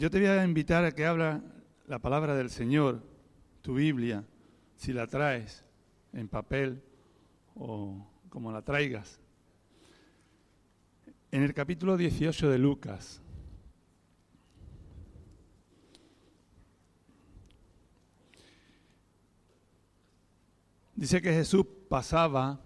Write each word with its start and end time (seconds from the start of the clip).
yo 0.00 0.10
te 0.10 0.18
voy 0.18 0.28
a 0.28 0.42
invitar 0.42 0.82
a 0.86 0.92
que 0.92 1.04
habla 1.04 1.42
la 1.86 1.98
palabra 1.98 2.34
del 2.34 2.48
Señor, 2.48 3.02
tu 3.60 3.74
Biblia, 3.74 4.24
si 4.74 4.94
la 4.94 5.06
traes 5.06 5.62
en 6.14 6.26
papel 6.26 6.82
o 7.54 8.10
como 8.30 8.50
la 8.50 8.62
traigas. 8.62 9.20
En 11.30 11.42
el 11.42 11.52
capítulo 11.52 11.98
18 11.98 12.48
de 12.48 12.56
Lucas, 12.56 13.20
dice 20.94 21.20
que 21.20 21.34
Jesús 21.34 21.66
pasaba 21.90 22.58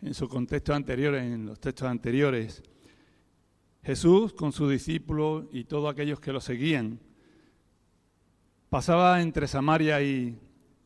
en 0.00 0.14
su 0.14 0.28
contexto 0.28 0.74
anterior, 0.74 1.16
en 1.16 1.44
los 1.44 1.58
textos 1.58 1.88
anteriores, 1.88 2.62
Jesús 3.84 4.32
con 4.32 4.50
sus 4.52 4.70
discípulos 4.70 5.44
y 5.52 5.64
todos 5.64 5.92
aquellos 5.92 6.18
que 6.18 6.32
lo 6.32 6.40
seguían, 6.40 6.98
pasaba 8.70 9.20
entre 9.20 9.46
Samaria 9.46 10.02
y, 10.02 10.40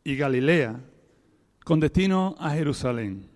Galilea 0.05 0.81
con 1.65 1.81
destino 1.81 2.35
a 2.39 2.51
Jerusalén. 2.51 3.29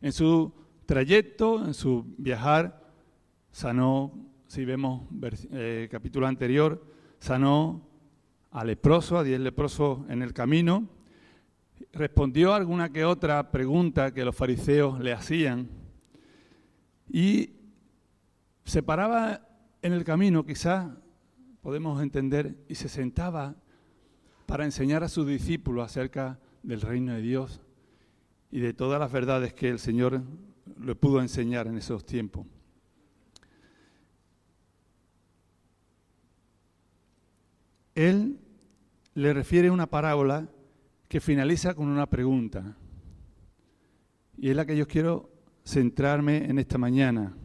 En 0.00 0.12
su 0.12 0.52
trayecto, 0.86 1.64
en 1.66 1.74
su 1.74 2.04
viajar, 2.16 2.92
sanó, 3.50 4.12
si 4.46 4.64
vemos 4.64 5.02
eh, 5.50 5.88
capítulo 5.90 6.28
anterior, 6.28 6.80
sanó 7.18 7.84
a 8.52 8.64
leproso, 8.64 9.18
a 9.18 9.24
diez 9.24 9.40
leprosos 9.40 10.08
en 10.08 10.22
el 10.22 10.32
camino, 10.32 10.88
respondió 11.92 12.54
alguna 12.54 12.92
que 12.92 13.04
otra 13.04 13.50
pregunta 13.50 14.14
que 14.14 14.24
los 14.24 14.36
fariseos 14.36 15.00
le 15.00 15.12
hacían. 15.12 15.68
Y 17.10 17.50
se 18.64 18.82
paraba 18.82 19.48
en 19.82 19.92
el 19.92 20.04
camino, 20.04 20.44
quizás 20.44 20.90
podemos 21.60 22.02
entender, 22.02 22.56
y 22.68 22.74
se 22.74 22.88
sentaba 22.88 23.56
para 24.46 24.64
enseñar 24.64 25.02
a 25.02 25.08
sus 25.08 25.26
discípulos 25.26 25.84
acerca 25.84 26.38
del 26.62 26.80
reino 26.80 27.14
de 27.14 27.22
Dios 27.22 27.60
y 28.50 28.60
de 28.60 28.74
todas 28.74 29.00
las 29.00 29.10
verdades 29.10 29.54
que 29.54 29.68
el 29.68 29.78
Señor 29.78 30.22
le 30.80 30.94
pudo 30.94 31.20
enseñar 31.20 31.66
en 31.66 31.78
esos 31.78 32.04
tiempos. 32.04 32.46
Él 37.94 38.38
le 39.14 39.32
refiere 39.32 39.70
una 39.70 39.86
parábola 39.86 40.48
que 41.08 41.20
finaliza 41.20 41.74
con 41.74 41.88
una 41.88 42.06
pregunta. 42.08 42.76
Y 44.38 44.48
es 44.48 44.56
la 44.56 44.64
que 44.64 44.76
yo 44.76 44.88
quiero 44.88 45.30
centrarme 45.64 46.46
en 46.46 46.58
esta 46.58 46.78
mañana. 46.78 47.36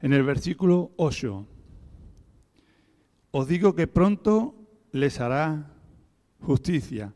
En 0.00 0.12
el 0.12 0.22
versículo 0.22 0.92
8. 0.96 1.46
Os 3.32 3.48
digo 3.48 3.74
que 3.74 3.86
pronto 3.86 4.54
les 4.92 5.20
hará 5.20 5.72
justicia, 6.40 7.12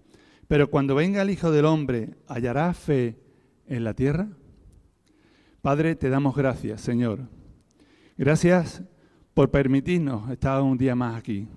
pero 0.49 0.71
cuando 0.71 0.95
venga 0.95 1.23
el 1.23 1.31
Hijo 1.31 1.51
del 1.51 1.65
Hombre, 1.65 2.15
¿hallará 2.29 2.73
fe 2.75 3.19
en 3.67 3.85
la 3.85 3.95
tierra? 3.95 4.29
Padre, 5.63 5.97
te 5.97 6.11
damos 6.11 6.37
gracias, 6.37 6.83
Señor. 6.83 7.21
Gracias 8.19 8.83
por 9.33 9.51
permitirnos 9.51 10.31
estar 10.31 10.61
un 10.61 10.77
día 10.77 10.95
más 10.95 11.17
aquí. 11.17 11.49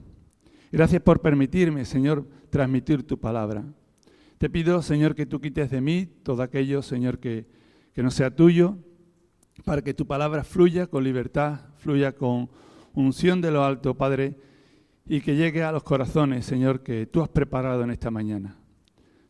Gracias 0.72 1.02
por 1.02 1.22
permitirme, 1.22 1.84
Señor, 1.84 2.26
transmitir 2.50 3.04
tu 3.04 3.20
palabra. 3.20 3.66
Te 4.38 4.50
pido, 4.50 4.82
Señor, 4.82 5.14
que 5.14 5.26
tú 5.26 5.42
quites 5.42 5.70
de 5.70 5.82
mí 5.82 6.06
todo 6.24 6.42
aquello, 6.42 6.82
Señor, 6.82 7.20
que, 7.20 7.48
que 7.94 8.02
no 8.02 8.12
sea 8.12 8.34
tuyo, 8.34 8.78
para 9.64 9.82
que 9.82 9.94
tu 9.94 10.06
palabra 10.06 10.44
fluya 10.44 10.88
con 10.88 11.04
libertad, 11.04 11.62
fluya 11.78 12.14
con 12.14 12.50
unción 12.94 13.42
de 13.42 13.52
lo 13.52 13.64
alto, 13.64 13.96
Padre, 13.96 14.36
y 15.06 15.22
que 15.22 15.36
llegue 15.36 15.64
a 15.64 15.72
los 15.72 15.84
corazones, 15.84 16.46
Señor, 16.46 16.82
que 16.82 17.06
tú 17.06 17.22
has 17.22 17.30
preparado 17.30 17.84
en 17.84 17.92
esta 17.92 18.12
mañana. 18.12 18.58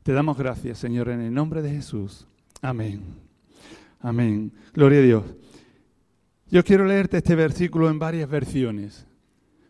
Te 0.04 0.14
damos 0.14 0.38
gracias, 0.38 0.78
Señor, 0.78 1.10
en 1.10 1.22
el 1.22 1.34
nombre 1.34 1.62
de 1.62 1.72
Jesús. 1.72 2.28
Amén. 2.62 3.02
Amén. 4.00 4.52
Gloria 4.74 5.00
a 5.00 5.04
Dios. 5.04 5.24
Yo 6.50 6.64
quiero 6.64 6.86
leerte 6.86 7.18
este 7.18 7.36
versículo 7.36 7.90
en 7.90 8.00
varias 8.00 8.30
versiones, 8.30 9.06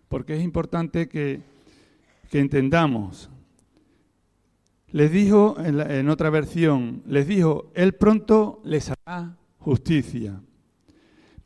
porque 0.07 0.35
es 0.35 0.43
importante 0.43 1.09
que, 1.09 1.41
que 2.29 2.39
entendamos. 2.39 3.29
Les 4.91 5.11
dijo 5.11 5.57
en, 5.59 5.79
en, 5.79 6.07
otra 6.09 6.29
versión, 6.29 7.01
les 7.07 7.27
dijo, 7.27 7.71
Él 7.73 7.93
pronto 7.93 8.61
les 8.63 8.91
hará 8.91 9.35
justicia. 9.57 10.39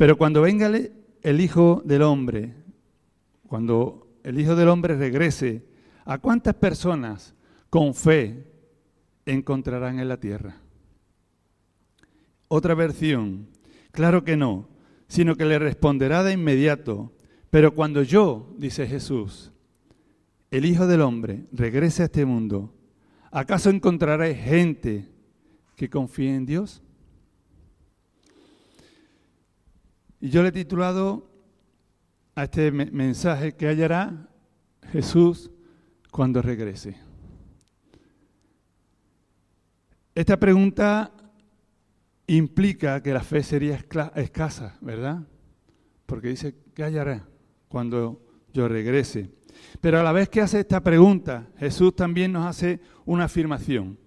Pero 0.02 0.18
cuando 0.18 0.42
venga 0.42 0.66
el 0.66 1.42
Hijo 1.42 1.84
del 1.86 2.02
Hombre, 2.02 2.56
cuando 3.46 4.18
el 4.24 4.40
Hijo 4.40 4.56
del 4.56 4.70
Hombre 4.70 4.98
regrese, 4.98 5.64
¿a 6.06 6.18
cuántas 6.18 6.56
personas 6.56 7.36
con 7.70 7.94
fe 7.94 8.48
encontrarán 9.28 10.00
en 10.00 10.08
la 10.08 10.20
tierra? 10.20 10.58
Otra 12.48 12.74
versión, 12.74 13.50
claro 13.92 14.24
que 14.24 14.36
no, 14.36 14.70
sino 15.08 15.36
que 15.36 15.46
le 15.46 15.60
responderá 15.60 16.24
de 16.24 16.34
inmediato, 16.34 17.14
pero 17.52 17.76
cuando 17.76 18.02
yo, 18.02 18.56
dice 18.58 18.88
Jesús, 18.88 19.52
el 20.50 20.66
Hijo 20.66 20.88
del 20.88 21.02
Hombre, 21.02 21.46
regrese 21.52 22.02
a 22.02 22.06
este 22.06 22.26
mundo, 22.26 22.74
¿acaso 23.30 23.70
encontraré 23.70 24.34
gente 24.34 25.12
que 25.76 25.92
confíe 25.92 26.34
en 26.34 26.48
Dios? 26.48 26.82
Y 30.22 30.30
yo 30.30 30.44
le 30.44 30.50
he 30.50 30.52
titulado 30.52 31.28
a 32.36 32.44
este 32.44 32.72
mensaje 32.72 33.56
que 33.56 33.68
hallará 33.68 34.30
Jesús 34.92 35.50
cuando 36.12 36.44
regrese. 36.44 36.96
Esta 40.14 40.38
pregunta 40.38 41.12
implica 42.28 43.02
que 43.02 43.14
la 43.14 43.24
fe 43.24 43.42
sería 43.42 43.84
escasa, 44.16 44.78
¿verdad? 44.80 45.24
Porque 46.06 46.28
dice, 46.30 46.56
¿qué 46.76 46.84
hallará 46.84 47.28
cuando 47.68 48.22
yo 48.54 48.68
regrese? 48.68 49.32
Pero 49.80 50.00
a 50.00 50.04
la 50.04 50.12
vez 50.12 50.30
que 50.30 50.42
hace 50.42 50.60
esta 50.60 50.84
pregunta, 50.84 51.50
Jesús 51.58 51.96
también 51.96 52.32
nos 52.32 52.46
hace 52.46 52.80
una 53.06 53.24
afirmación. 53.24 53.98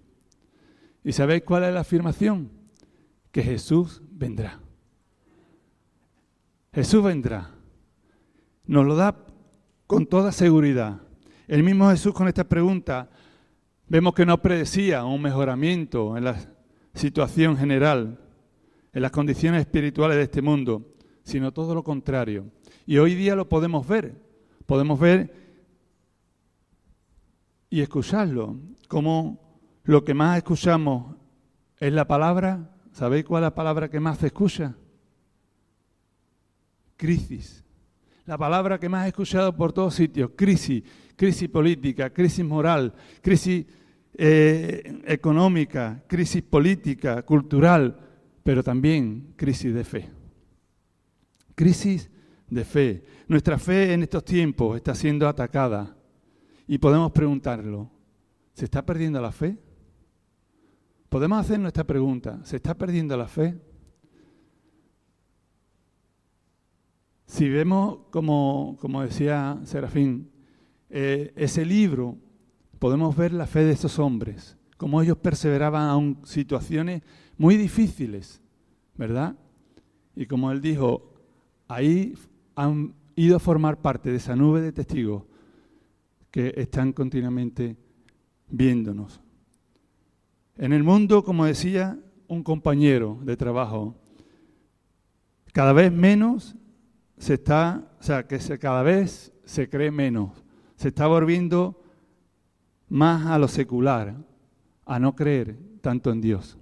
¿Y 1.03 1.11
sabéis 1.11 1.43
cuál 1.43 1.65
es 1.65 1.73
la 1.73 1.81
afirmación? 1.81 2.51
Que 3.31 3.43
Jesús 3.43 4.01
vendrá. 4.09 4.64
Jesús 6.75 7.01
vendrá. 7.01 7.51
Nos 8.65 8.85
lo 8.85 8.97
da 8.97 9.15
con 9.87 10.05
toda 10.07 10.33
seguridad. 10.33 11.01
El 11.47 11.63
mismo 11.63 11.89
Jesús 11.89 12.13
con 12.13 12.27
esta 12.27 12.43
pregunta 12.43 13.09
vemos 13.87 14.13
que 14.13 14.25
no 14.25 14.41
predecía 14.41 15.05
un 15.05 15.21
mejoramiento 15.21 16.17
en 16.17 16.25
la 16.25 16.35
situación 16.93 17.55
general, 17.55 18.19
en 18.91 19.01
las 19.01 19.11
condiciones 19.11 19.61
espirituales 19.61 20.17
de 20.17 20.23
este 20.23 20.41
mundo, 20.41 20.95
sino 21.23 21.53
todo 21.53 21.73
lo 21.73 21.81
contrario. 21.81 22.51
Y 22.85 22.97
hoy 22.97 23.15
día 23.15 23.37
lo 23.37 23.47
podemos 23.47 23.87
ver. 23.87 24.21
Podemos 24.65 24.99
ver 24.99 25.33
y 27.69 27.79
escucharlo, 27.79 28.57
como 28.89 29.39
lo 29.83 30.03
que 30.03 30.13
más 30.13 30.35
escuchamos 30.35 31.15
es 31.79 31.93
la 31.93 32.05
palabra. 32.05 32.75
¿Sabéis 32.91 33.23
cuál 33.23 33.43
es 33.43 33.45
la 33.45 33.55
palabra 33.55 33.89
que 33.89 34.01
más 34.01 34.17
se 34.17 34.27
escucha? 34.27 34.75
Crisis. 36.97 37.63
La 38.25 38.37
palabra 38.37 38.79
que 38.79 38.89
más 38.89 39.05
he 39.05 39.09
escuchado 39.09 39.55
por 39.55 39.71
todos 39.71 39.93
sitios, 39.93 40.31
crisis, 40.35 40.83
crisis 41.15 41.47
política, 41.49 42.09
crisis 42.09 42.43
moral, 42.43 42.93
crisis 43.21 43.65
eh, 44.17 45.01
económica, 45.05 46.03
crisis 46.07 46.41
política, 46.41 47.21
cultural, 47.23 47.99
pero 48.43 48.63
también 48.63 49.33
crisis 49.35 49.73
de 49.73 49.83
fe. 49.83 50.09
Crisis 51.53 52.09
de 52.49 52.65
fe. 52.65 53.03
Nuestra 53.27 53.57
fe 53.57 53.93
en 53.93 54.03
estos 54.03 54.23
tiempos 54.25 54.75
está 54.77 54.95
siendo 54.95 55.27
atacada 55.27 55.95
y 56.67 56.77
podemos 56.77 57.11
preguntarlo, 57.11 57.91
¿se 58.53 58.65
está 58.65 58.85
perdiendo 58.85 59.21
la 59.21 59.31
fe? 59.31 59.57
Podemos 61.09 61.39
hacer 61.39 61.59
nuestra 61.59 61.83
pregunta, 61.83 62.39
¿se 62.43 62.55
está 62.55 62.73
perdiendo 62.73 63.15
la 63.15 63.27
fe? 63.27 63.55
Si 67.25 67.49
vemos, 67.49 67.99
como, 68.11 68.77
decía 69.03 69.59
Serafín, 69.63 70.29
eh, 70.89 71.33
ese 71.35 71.65
libro, 71.65 72.17
podemos 72.79 73.15
ver 73.15 73.33
la 73.33 73.47
fe 73.47 73.63
de 73.63 73.71
esos 73.71 73.97
hombres, 73.99 74.57
cómo 74.77 75.01
ellos 75.01 75.17
perseveraban 75.17 75.89
aún 75.89 76.19
situaciones 76.23 77.01
muy 77.37 77.57
difíciles, 77.57 78.41
¿verdad? 78.95 79.35
Y 80.15 80.27
como 80.27 80.51
él 80.51 80.61
dijo, 80.61 81.13
ahí 81.67 82.13
han 82.55 82.93
ido 83.15 83.37
a 83.37 83.39
formar 83.39 83.81
parte 83.81 84.11
de 84.11 84.17
esa 84.17 84.35
nube 84.35 84.61
de 84.61 84.71
testigos 84.71 85.23
que 86.29 86.53
están 86.57 86.93
continuamente 86.93 87.75
viéndonos. 88.49 89.19
En 90.57 90.73
el 90.73 90.83
mundo, 90.83 91.23
como 91.23 91.45
decía 91.45 91.99
un 92.27 92.43
compañero 92.43 93.19
de 93.23 93.35
trabajo, 93.35 93.95
cada 95.53 95.73
vez 95.73 95.91
menos 95.91 96.55
se 97.17 97.35
está, 97.35 97.83
o 97.99 98.03
sea, 98.03 98.27
que 98.27 98.39
se, 98.39 98.59
cada 98.59 98.83
vez 98.83 99.31
se 99.45 99.69
cree 99.69 99.91
menos, 99.91 100.31
se 100.75 100.89
está 100.89 101.07
volviendo 101.07 101.81
más 102.89 103.25
a 103.27 103.39
lo 103.39 103.47
secular, 103.47 104.15
a 104.85 104.99
no 104.99 105.15
creer 105.15 105.57
tanto 105.81 106.11
en 106.11 106.21
Dios. 106.21 106.57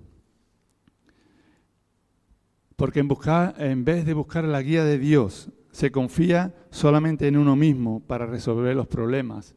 Porque 2.76 3.00
en, 3.00 3.08
buscar, 3.08 3.56
en 3.58 3.86
vez 3.86 4.06
de 4.06 4.14
buscar 4.14 4.44
la 4.44 4.62
guía 4.62 4.84
de 4.84 4.98
Dios, 4.98 5.50
se 5.72 5.92
confía 5.92 6.56
solamente 6.70 7.28
en 7.28 7.38
uno 7.38 7.56
mismo 7.56 8.02
para 8.02 8.26
resolver 8.26 8.76
los 8.76 8.88
problemas. 8.88 9.56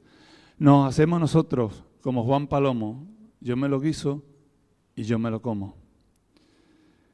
Nos 0.58 0.88
hacemos 0.88 1.20
nosotros 1.20 1.84
como 2.00 2.24
Juan 2.24 2.46
Palomo, 2.46 3.06
yo 3.40 3.56
me 3.56 3.68
lo 3.68 3.80
guiso 3.80 4.24
y 4.94 5.02
yo 5.04 5.18
me 5.18 5.30
lo 5.30 5.42
como. 5.42 5.85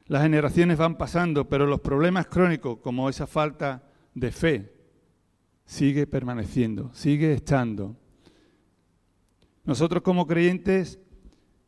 Las 0.07 0.23
generaciones 0.23 0.77
van 0.77 0.97
pasando, 0.97 1.47
pero 1.47 1.65
los 1.65 1.79
problemas 1.79 2.27
crónicos, 2.27 2.79
como 2.79 3.09
esa 3.09 3.25
falta 3.25 3.83
de 4.13 4.31
fe, 4.31 4.73
sigue 5.65 6.07
permaneciendo, 6.07 6.91
sigue 6.93 7.33
estando. 7.33 7.95
Nosotros 9.63 10.03
como 10.03 10.27
creyentes 10.27 10.99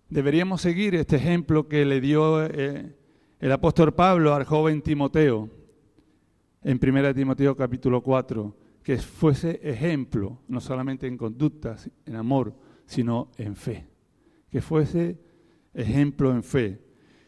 deberíamos 0.10 0.62
seguir 0.62 0.96
este 0.96 1.16
ejemplo 1.16 1.68
que 1.68 1.86
le 1.86 2.02
dio 2.02 2.46
eh, 2.46 2.94
el 3.40 3.52
apóstol 3.52 3.94
Pablo 3.94 4.34
al 4.34 4.44
joven 4.44 4.82
Timoteo 4.82 5.50
en 6.62 6.80
1 6.82 7.14
Timoteo 7.14 7.56
capítulo 7.56 8.02
4, 8.02 8.58
que 8.82 8.98
fuese 8.98 9.60
ejemplo, 9.64 10.40
no 10.48 10.60
solamente 10.60 11.08
en 11.08 11.16
conductas, 11.16 11.90
en 12.06 12.16
amor, 12.16 12.56
sino 12.88 13.32
en 13.38 13.56
fe. 13.56 13.88
Que 14.50 14.62
fuese 14.62 15.20
ejemplo 15.74 16.32
en 16.32 16.44
fe. 16.44 16.85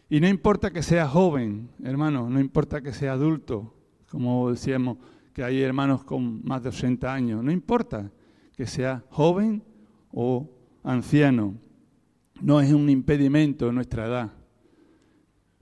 Y 0.09 0.21
no 0.21 0.27
importa 0.27 0.71
que 0.71 0.83
sea 0.83 1.07
joven, 1.07 1.69
hermano, 1.83 2.30
no 2.30 2.39
importa 2.39 2.81
que 2.81 2.94
sea 2.94 3.13
adulto, 3.13 3.74
como 4.09 4.50
decíamos 4.51 4.98
que 5.33 5.44
hay 5.44 5.62
hermanos 5.62 6.04
con 6.06 6.44
más 6.45 6.63
de 6.63 6.69
80 6.69 7.13
años, 7.13 7.44
no 7.44 7.51
importa 7.51 8.09
que 8.56 8.65
sea 8.65 9.04
joven 9.09 9.63
o 10.12 10.50
anciano, 10.83 11.56
no 12.42 12.62
es 12.62 12.71
un 12.71 12.89
impedimento 12.89 13.68
en 13.68 13.75
nuestra 13.75 14.07
edad. 14.07 14.33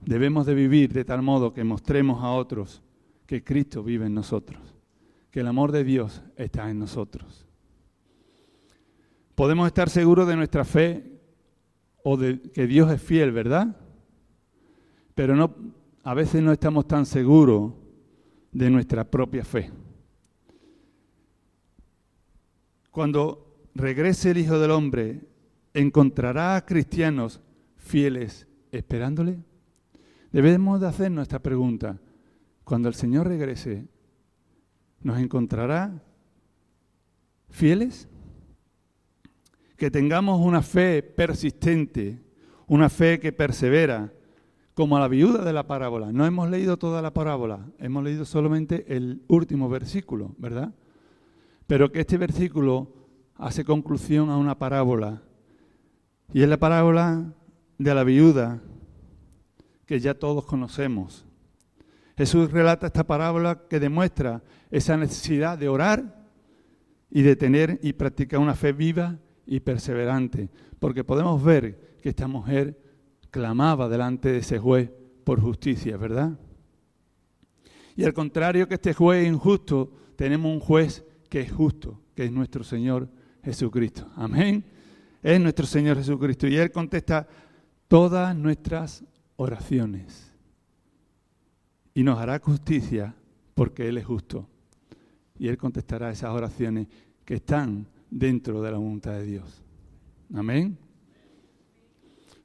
Debemos 0.00 0.46
de 0.46 0.54
vivir 0.54 0.92
de 0.92 1.04
tal 1.04 1.22
modo 1.22 1.52
que 1.52 1.64
mostremos 1.64 2.22
a 2.22 2.30
otros 2.30 2.82
que 3.26 3.42
Cristo 3.42 3.82
vive 3.82 4.06
en 4.06 4.14
nosotros, 4.14 4.60
que 5.32 5.40
el 5.40 5.48
amor 5.48 5.72
de 5.72 5.82
Dios 5.82 6.22
está 6.36 6.70
en 6.70 6.78
nosotros. 6.78 7.46
Podemos 9.34 9.66
estar 9.66 9.90
seguros 9.90 10.28
de 10.28 10.36
nuestra 10.36 10.64
fe 10.64 11.20
o 12.04 12.16
de 12.16 12.40
que 12.40 12.68
Dios 12.68 12.90
es 12.92 13.02
fiel, 13.02 13.32
¿verdad? 13.32 13.76
Pero 15.16 15.34
no, 15.34 15.56
a 16.04 16.12
veces 16.12 16.42
no 16.42 16.52
estamos 16.52 16.86
tan 16.86 17.06
seguros 17.06 17.72
de 18.52 18.68
nuestra 18.68 19.10
propia 19.10 19.46
fe. 19.46 19.72
Cuando 22.90 23.64
regrese 23.74 24.32
el 24.32 24.38
Hijo 24.38 24.58
del 24.58 24.72
Hombre, 24.72 25.22
¿encontrará 25.72 26.54
a 26.54 26.66
cristianos 26.66 27.40
fieles 27.76 28.46
esperándole? 28.70 29.38
Debemos 30.32 30.82
de 30.82 30.88
hacer 30.88 31.10
nuestra 31.10 31.38
pregunta. 31.38 31.98
Cuando 32.62 32.88
el 32.90 32.94
Señor 32.94 33.26
regrese, 33.26 33.88
¿nos 35.00 35.18
encontrará 35.18 36.02
fieles? 37.48 38.06
Que 39.78 39.90
tengamos 39.90 40.42
una 40.44 40.60
fe 40.60 41.02
persistente, 41.02 42.20
una 42.66 42.90
fe 42.90 43.18
que 43.18 43.32
persevera, 43.32 44.12
como 44.76 44.98
la 44.98 45.08
viuda 45.08 45.42
de 45.42 45.54
la 45.54 45.66
parábola. 45.66 46.12
No 46.12 46.26
hemos 46.26 46.50
leído 46.50 46.76
toda 46.76 47.00
la 47.00 47.14
parábola, 47.14 47.66
hemos 47.78 48.04
leído 48.04 48.26
solamente 48.26 48.84
el 48.94 49.22
último 49.26 49.70
versículo, 49.70 50.34
¿verdad? 50.36 50.74
Pero 51.66 51.90
que 51.90 52.00
este 52.00 52.18
versículo 52.18 52.92
hace 53.36 53.64
conclusión 53.64 54.28
a 54.28 54.36
una 54.36 54.58
parábola. 54.58 55.22
Y 56.34 56.42
es 56.42 56.48
la 56.50 56.58
parábola 56.58 57.32
de 57.78 57.94
la 57.94 58.04
viuda 58.04 58.60
que 59.86 59.98
ya 59.98 60.12
todos 60.12 60.44
conocemos. 60.44 61.24
Jesús 62.18 62.52
relata 62.52 62.88
esta 62.88 63.06
parábola 63.06 63.62
que 63.70 63.80
demuestra 63.80 64.42
esa 64.70 64.98
necesidad 64.98 65.56
de 65.56 65.70
orar 65.70 66.28
y 67.10 67.22
de 67.22 67.34
tener 67.34 67.80
y 67.82 67.94
practicar 67.94 68.40
una 68.40 68.54
fe 68.54 68.72
viva 68.72 69.16
y 69.46 69.60
perseverante, 69.60 70.50
porque 70.78 71.02
podemos 71.02 71.42
ver 71.42 71.96
que 72.02 72.10
esta 72.10 72.28
mujer 72.28 72.85
clamaba 73.36 73.86
delante 73.86 74.32
de 74.32 74.38
ese 74.38 74.58
juez 74.58 74.90
por 75.22 75.42
justicia, 75.42 75.98
¿verdad? 75.98 76.38
Y 77.94 78.04
al 78.04 78.14
contrario 78.14 78.66
que 78.66 78.76
este 78.76 78.94
juez 78.94 79.28
injusto, 79.28 79.92
tenemos 80.16 80.50
un 80.50 80.58
juez 80.58 81.04
que 81.28 81.40
es 81.40 81.52
justo, 81.52 82.00
que 82.14 82.24
es 82.24 82.32
nuestro 82.32 82.64
Señor 82.64 83.10
Jesucristo. 83.44 84.10
Amén. 84.16 84.64
Es 85.22 85.38
nuestro 85.38 85.66
Señor 85.66 85.98
Jesucristo. 85.98 86.46
Y 86.46 86.56
Él 86.56 86.72
contesta 86.72 87.28
todas 87.88 88.34
nuestras 88.34 89.04
oraciones 89.36 90.32
y 91.92 92.02
nos 92.04 92.18
hará 92.18 92.38
justicia 92.38 93.14
porque 93.52 93.86
Él 93.86 93.98
es 93.98 94.06
justo. 94.06 94.48
Y 95.38 95.48
Él 95.48 95.58
contestará 95.58 96.10
esas 96.10 96.30
oraciones 96.30 96.86
que 97.22 97.34
están 97.34 97.86
dentro 98.10 98.62
de 98.62 98.70
la 98.70 98.78
voluntad 98.78 99.12
de 99.12 99.24
Dios. 99.24 99.62
Amén. 100.32 100.85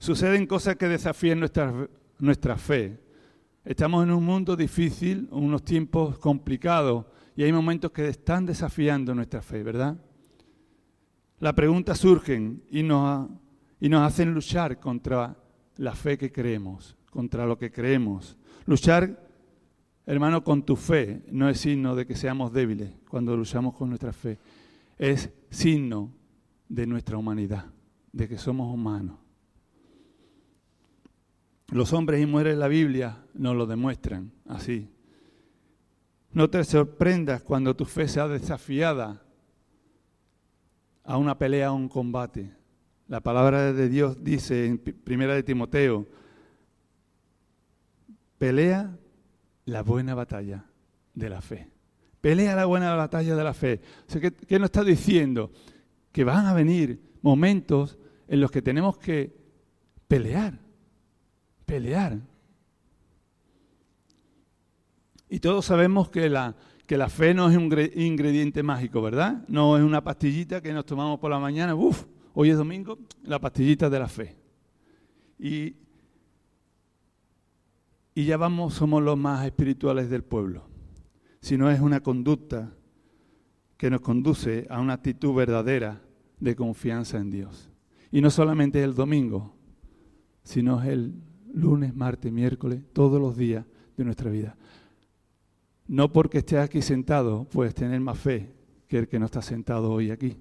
Suceden 0.01 0.47
cosas 0.47 0.77
que 0.77 0.87
desafían 0.87 1.39
nuestra, 1.39 1.87
nuestra 2.17 2.57
fe. 2.57 2.99
Estamos 3.63 4.03
en 4.03 4.09
un 4.09 4.25
mundo 4.25 4.55
difícil, 4.55 5.27
unos 5.29 5.63
tiempos 5.63 6.17
complicados, 6.17 7.05
y 7.35 7.43
hay 7.43 7.53
momentos 7.53 7.91
que 7.91 8.07
están 8.07 8.47
desafiando 8.47 9.13
nuestra 9.13 9.43
fe, 9.43 9.61
¿verdad? 9.61 10.03
Las 11.37 11.53
preguntas 11.53 11.99
surgen 11.99 12.63
y 12.71 12.81
nos, 12.81 13.29
y 13.79 13.89
nos 13.89 14.01
hacen 14.01 14.33
luchar 14.33 14.79
contra 14.79 15.37
la 15.75 15.93
fe 15.93 16.17
que 16.17 16.31
creemos, 16.31 16.97
contra 17.11 17.45
lo 17.45 17.59
que 17.59 17.71
creemos. 17.71 18.35
Luchar 18.65 19.29
Hermano, 20.07 20.43
con 20.43 20.63
tu 20.63 20.75
fe 20.75 21.21
no 21.29 21.47
es 21.47 21.59
signo 21.59 21.95
de 21.95 22.07
que 22.07 22.15
seamos 22.15 22.51
débiles 22.51 22.91
cuando 23.07 23.37
luchamos 23.37 23.75
con 23.75 23.89
nuestra 23.89 24.11
fe. 24.11 24.39
Es 24.97 25.29
signo 25.51 26.11
de 26.67 26.87
nuestra 26.87 27.17
humanidad, 27.17 27.67
de 28.11 28.27
que 28.27 28.39
somos 28.39 28.73
humanos. 28.73 29.30
Los 31.71 31.93
hombres 31.93 32.21
y 32.21 32.25
mujeres 32.25 32.55
de 32.55 32.59
la 32.59 32.67
Biblia 32.67 33.23
nos 33.33 33.55
lo 33.55 33.65
demuestran 33.65 34.31
así. 34.45 34.89
No 36.33 36.49
te 36.49 36.63
sorprendas 36.65 37.43
cuando 37.43 37.75
tu 37.75 37.85
fe 37.85 38.09
sea 38.09 38.27
desafiada 38.27 39.21
a 41.03 41.17
una 41.17 41.37
pelea, 41.37 41.67
a 41.67 41.71
un 41.71 41.87
combate. 41.87 42.51
La 43.07 43.21
palabra 43.21 43.71
de 43.71 43.89
Dios 43.89 44.21
dice 44.21 44.65
en 44.65 44.77
Primera 44.77 45.33
de 45.33 45.43
Timoteo, 45.43 46.07
pelea 48.37 48.97
la 49.65 49.81
buena 49.81 50.13
batalla 50.13 50.65
de 51.13 51.29
la 51.29 51.41
fe. 51.41 51.71
Pelea 52.19 52.55
la 52.55 52.65
buena 52.65 52.95
batalla 52.95 53.35
de 53.35 53.43
la 53.43 53.53
fe. 53.53 53.81
¿qué, 54.47 54.59
nos 54.59 54.67
está 54.67 54.83
diciendo? 54.83 55.51
Que 56.11 56.23
van 56.23 56.45
a 56.45 56.53
venir 56.53 57.01
momentos 57.21 57.97
en 58.27 58.41
los 58.41 58.51
que 58.51 58.61
tenemos 58.61 58.97
que 58.97 59.35
pelear, 60.07 60.59
pelear. 61.71 62.19
Y 65.29 65.39
todos 65.39 65.63
sabemos 65.63 66.09
que 66.09 66.29
la, 66.29 66.53
que 66.85 66.97
la 66.97 67.07
fe 67.07 67.33
no 67.33 67.49
es 67.49 67.55
un 67.55 67.71
ingrediente 67.95 68.61
mágico, 68.61 69.01
¿verdad? 69.01 69.45
No 69.47 69.77
es 69.77 69.83
una 69.83 70.03
pastillita 70.03 70.59
que 70.59 70.73
nos 70.73 70.85
tomamos 70.85 71.17
por 71.17 71.31
la 71.31 71.39
mañana, 71.39 71.73
uff, 71.73 72.03
hoy 72.33 72.49
es 72.49 72.57
domingo, 72.57 72.99
la 73.23 73.39
pastillita 73.39 73.89
de 73.89 73.99
la 73.99 74.09
fe. 74.09 74.35
Y 75.39 75.75
y 78.13 78.25
ya 78.25 78.35
vamos, 78.35 78.73
somos 78.73 79.01
los 79.01 79.17
más 79.17 79.45
espirituales 79.45 80.09
del 80.09 80.25
pueblo, 80.25 80.67
sino 81.39 81.71
es 81.71 81.79
una 81.79 82.01
conducta 82.01 82.73
que 83.77 83.89
nos 83.89 84.01
conduce 84.01 84.67
a 84.69 84.81
una 84.81 84.93
actitud 84.95 85.33
verdadera 85.33 86.01
de 86.37 86.53
confianza 86.53 87.19
en 87.19 87.31
Dios. 87.31 87.69
Y 88.11 88.19
no 88.19 88.29
solamente 88.29 88.83
el 88.83 88.93
domingo, 88.93 89.55
sino 90.43 90.83
es 90.83 90.89
el 90.89 91.30
lunes, 91.53 91.95
martes, 91.95 92.31
miércoles, 92.31 92.81
todos 92.93 93.19
los 93.19 93.35
días 93.35 93.65
de 93.97 94.05
nuestra 94.05 94.29
vida. 94.29 94.55
No 95.87 96.11
porque 96.11 96.39
estés 96.39 96.59
aquí 96.59 96.81
sentado 96.81 97.45
puedes 97.45 97.75
tener 97.75 97.99
más 97.99 98.17
fe 98.17 98.49
que 98.87 98.99
el 98.99 99.07
que 99.07 99.19
no 99.19 99.25
está 99.25 99.41
sentado 99.41 99.91
hoy 99.91 100.11
aquí. 100.11 100.37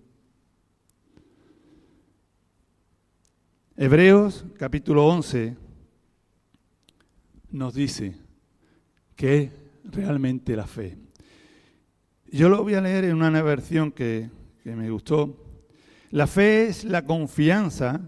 Hebreos 3.76 4.45
capítulo 4.59 5.07
11 5.07 5.57
nos 7.50 7.75
dice 7.75 8.14
que 9.17 9.43
es 9.43 9.50
realmente 9.85 10.55
la 10.55 10.67
fe. 10.67 10.99
Yo 12.31 12.49
lo 12.49 12.62
voy 12.62 12.75
a 12.75 12.81
leer 12.81 13.05
en 13.05 13.17
una 13.17 13.43
versión 13.43 13.90
que, 13.90 14.31
que 14.62 14.76
me 14.76 14.90
gustó. 14.90 15.37
La 16.11 16.26
fe 16.26 16.69
es 16.69 16.85
la 16.85 17.05
confianza 17.05 18.00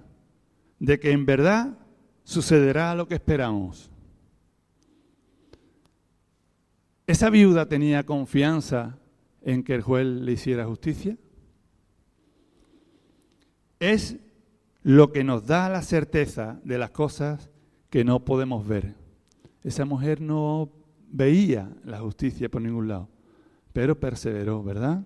de 0.78 1.00
que 1.00 1.12
en 1.12 1.26
verdad 1.26 1.78
sucederá 2.24 2.94
lo 2.94 3.08
que 3.08 3.14
esperamos. 3.14 3.90
Esa 7.06 7.30
viuda 7.30 7.66
tenía 7.66 8.06
confianza 8.06 8.98
en 9.44 9.62
que 9.62 9.74
el 9.74 9.82
juez 9.82 10.06
le 10.06 10.32
hiciera 10.32 10.66
justicia? 10.66 11.16
Es 13.80 14.16
lo 14.82 15.12
que 15.12 15.24
nos 15.24 15.46
da 15.46 15.68
la 15.68 15.82
certeza 15.82 16.60
de 16.64 16.78
las 16.78 16.90
cosas 16.90 17.50
que 17.90 18.04
no 18.04 18.24
podemos 18.24 18.66
ver. 18.66 18.94
Esa 19.62 19.84
mujer 19.84 20.20
no 20.20 20.70
veía 21.08 21.70
la 21.84 22.00
justicia 22.00 22.48
por 22.48 22.62
ningún 22.62 22.88
lado, 22.88 23.08
pero 23.72 23.98
perseveró, 23.98 24.62
¿verdad? 24.62 25.04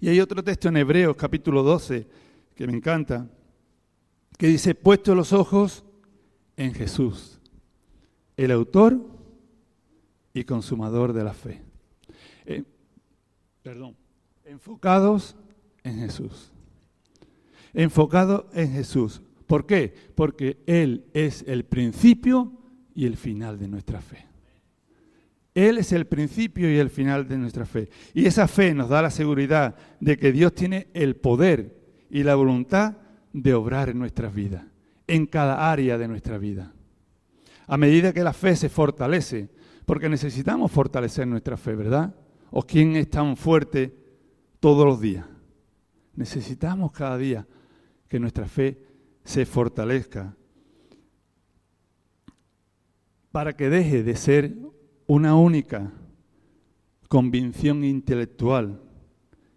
Y 0.00 0.08
hay 0.08 0.20
otro 0.20 0.42
texto 0.42 0.68
en 0.68 0.78
Hebreos 0.78 1.16
capítulo 1.16 1.62
12 1.62 2.06
que 2.54 2.66
me 2.66 2.74
encanta, 2.74 3.30
que 4.38 4.46
dice, 4.48 4.74
puesto 4.74 5.14
los 5.14 5.32
ojos 5.32 5.84
en 6.56 6.74
Jesús, 6.74 7.40
el 8.36 8.50
autor 8.50 8.98
y 10.34 10.44
consumador 10.44 11.12
de 11.12 11.24
la 11.24 11.34
fe. 11.34 11.62
Eh, 12.46 12.64
perdón, 13.62 13.96
enfocados 14.44 15.36
en 15.84 15.98
Jesús. 15.98 16.50
Enfocados 17.74 18.44
en 18.52 18.72
Jesús. 18.72 19.22
¿Por 19.46 19.66
qué? 19.66 19.94
Porque 20.14 20.62
Él 20.66 21.06
es 21.12 21.44
el 21.46 21.64
principio 21.64 22.52
y 22.94 23.06
el 23.06 23.16
final 23.16 23.58
de 23.58 23.68
nuestra 23.68 24.00
fe. 24.00 24.26
Él 25.54 25.78
es 25.78 25.92
el 25.92 26.06
principio 26.06 26.72
y 26.72 26.78
el 26.78 26.88
final 26.88 27.28
de 27.28 27.36
nuestra 27.36 27.66
fe. 27.66 27.90
Y 28.14 28.26
esa 28.26 28.48
fe 28.48 28.72
nos 28.72 28.88
da 28.88 29.02
la 29.02 29.10
seguridad 29.10 29.76
de 30.00 30.16
que 30.16 30.32
Dios 30.32 30.54
tiene 30.54 30.88
el 30.94 31.16
poder 31.16 31.76
y 32.08 32.22
la 32.22 32.34
voluntad 32.34 32.96
de 33.32 33.54
obrar 33.54 33.88
en 33.88 33.98
nuestras 33.98 34.34
vidas, 34.34 34.64
en 35.06 35.26
cada 35.26 35.70
área 35.70 35.98
de 35.98 36.08
nuestra 36.08 36.38
vida. 36.38 36.72
A 37.66 37.76
medida 37.76 38.12
que 38.12 38.24
la 38.24 38.32
fe 38.32 38.56
se 38.56 38.68
fortalece, 38.68 39.48
porque 39.86 40.08
necesitamos 40.08 40.70
fortalecer 40.70 41.26
nuestra 41.26 41.56
fe, 41.56 41.74
¿verdad? 41.74 42.14
¿O 42.50 42.62
quién 42.62 42.96
es 42.96 43.08
tan 43.08 43.36
fuerte 43.36 43.96
todos 44.60 44.84
los 44.84 45.00
días? 45.00 45.26
Necesitamos 46.14 46.92
cada 46.92 47.16
día 47.16 47.46
que 48.08 48.20
nuestra 48.20 48.46
fe 48.46 48.78
se 49.24 49.46
fortalezca 49.46 50.36
para 53.30 53.56
que 53.56 53.70
deje 53.70 54.02
de 54.02 54.14
ser 54.14 54.54
una 55.06 55.34
única 55.34 55.90
convicción 57.08 57.84
intelectual 57.84 58.82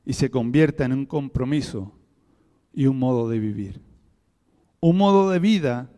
y 0.06 0.14
se 0.14 0.30
convierta 0.30 0.86
en 0.86 0.94
un 0.94 1.06
compromiso 1.06 1.94
y 2.76 2.88
un 2.88 3.00
modo 3.00 3.30
de 3.30 3.40
vivir. 3.40 3.82
Un 4.82 4.98
modo 4.98 5.30
de 5.30 5.40
vida 5.40 5.90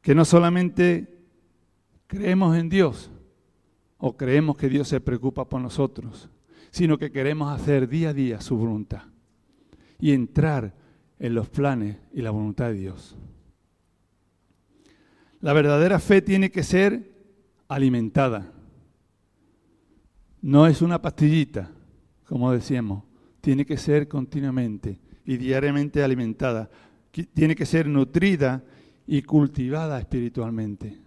que 0.00 0.14
no 0.14 0.24
solamente 0.24 1.18
creemos 2.06 2.56
en 2.56 2.68
Dios 2.68 3.10
o 3.98 4.16
creemos 4.16 4.56
que 4.56 4.68
Dios 4.68 4.88
se 4.88 5.00
preocupa 5.00 5.48
por 5.48 5.60
nosotros, 5.60 6.30
sino 6.70 6.96
que 6.98 7.10
queremos 7.10 7.52
hacer 7.52 7.88
día 7.88 8.10
a 8.10 8.14
día 8.14 8.40
su 8.40 8.56
voluntad 8.56 9.02
y 9.98 10.12
entrar 10.12 10.72
en 11.18 11.34
los 11.34 11.48
planes 11.48 11.96
y 12.12 12.22
la 12.22 12.30
voluntad 12.30 12.66
de 12.68 12.74
Dios. 12.74 13.16
La 15.40 15.52
verdadera 15.52 15.98
fe 15.98 16.22
tiene 16.22 16.50
que 16.50 16.62
ser 16.62 17.12
alimentada. 17.66 18.52
No 20.40 20.68
es 20.68 20.80
una 20.80 21.02
pastillita, 21.02 21.72
como 22.24 22.52
decíamos, 22.52 23.02
tiene 23.40 23.66
que 23.66 23.76
ser 23.76 24.06
continuamente 24.06 25.00
y 25.28 25.36
diariamente 25.36 26.02
alimentada. 26.02 26.70
Tiene 27.34 27.54
que 27.54 27.66
ser 27.66 27.86
nutrida 27.86 28.64
y 29.06 29.20
cultivada 29.20 29.98
espiritualmente. 29.98 30.98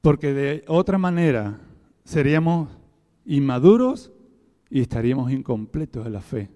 Porque 0.00 0.32
de 0.32 0.64
otra 0.68 0.96
manera 0.96 1.60
seríamos 2.02 2.70
inmaduros 3.26 4.10
y 4.70 4.80
estaríamos 4.80 5.30
incompletos 5.30 6.06
en 6.06 6.14
la 6.14 6.22
fe. 6.22 6.50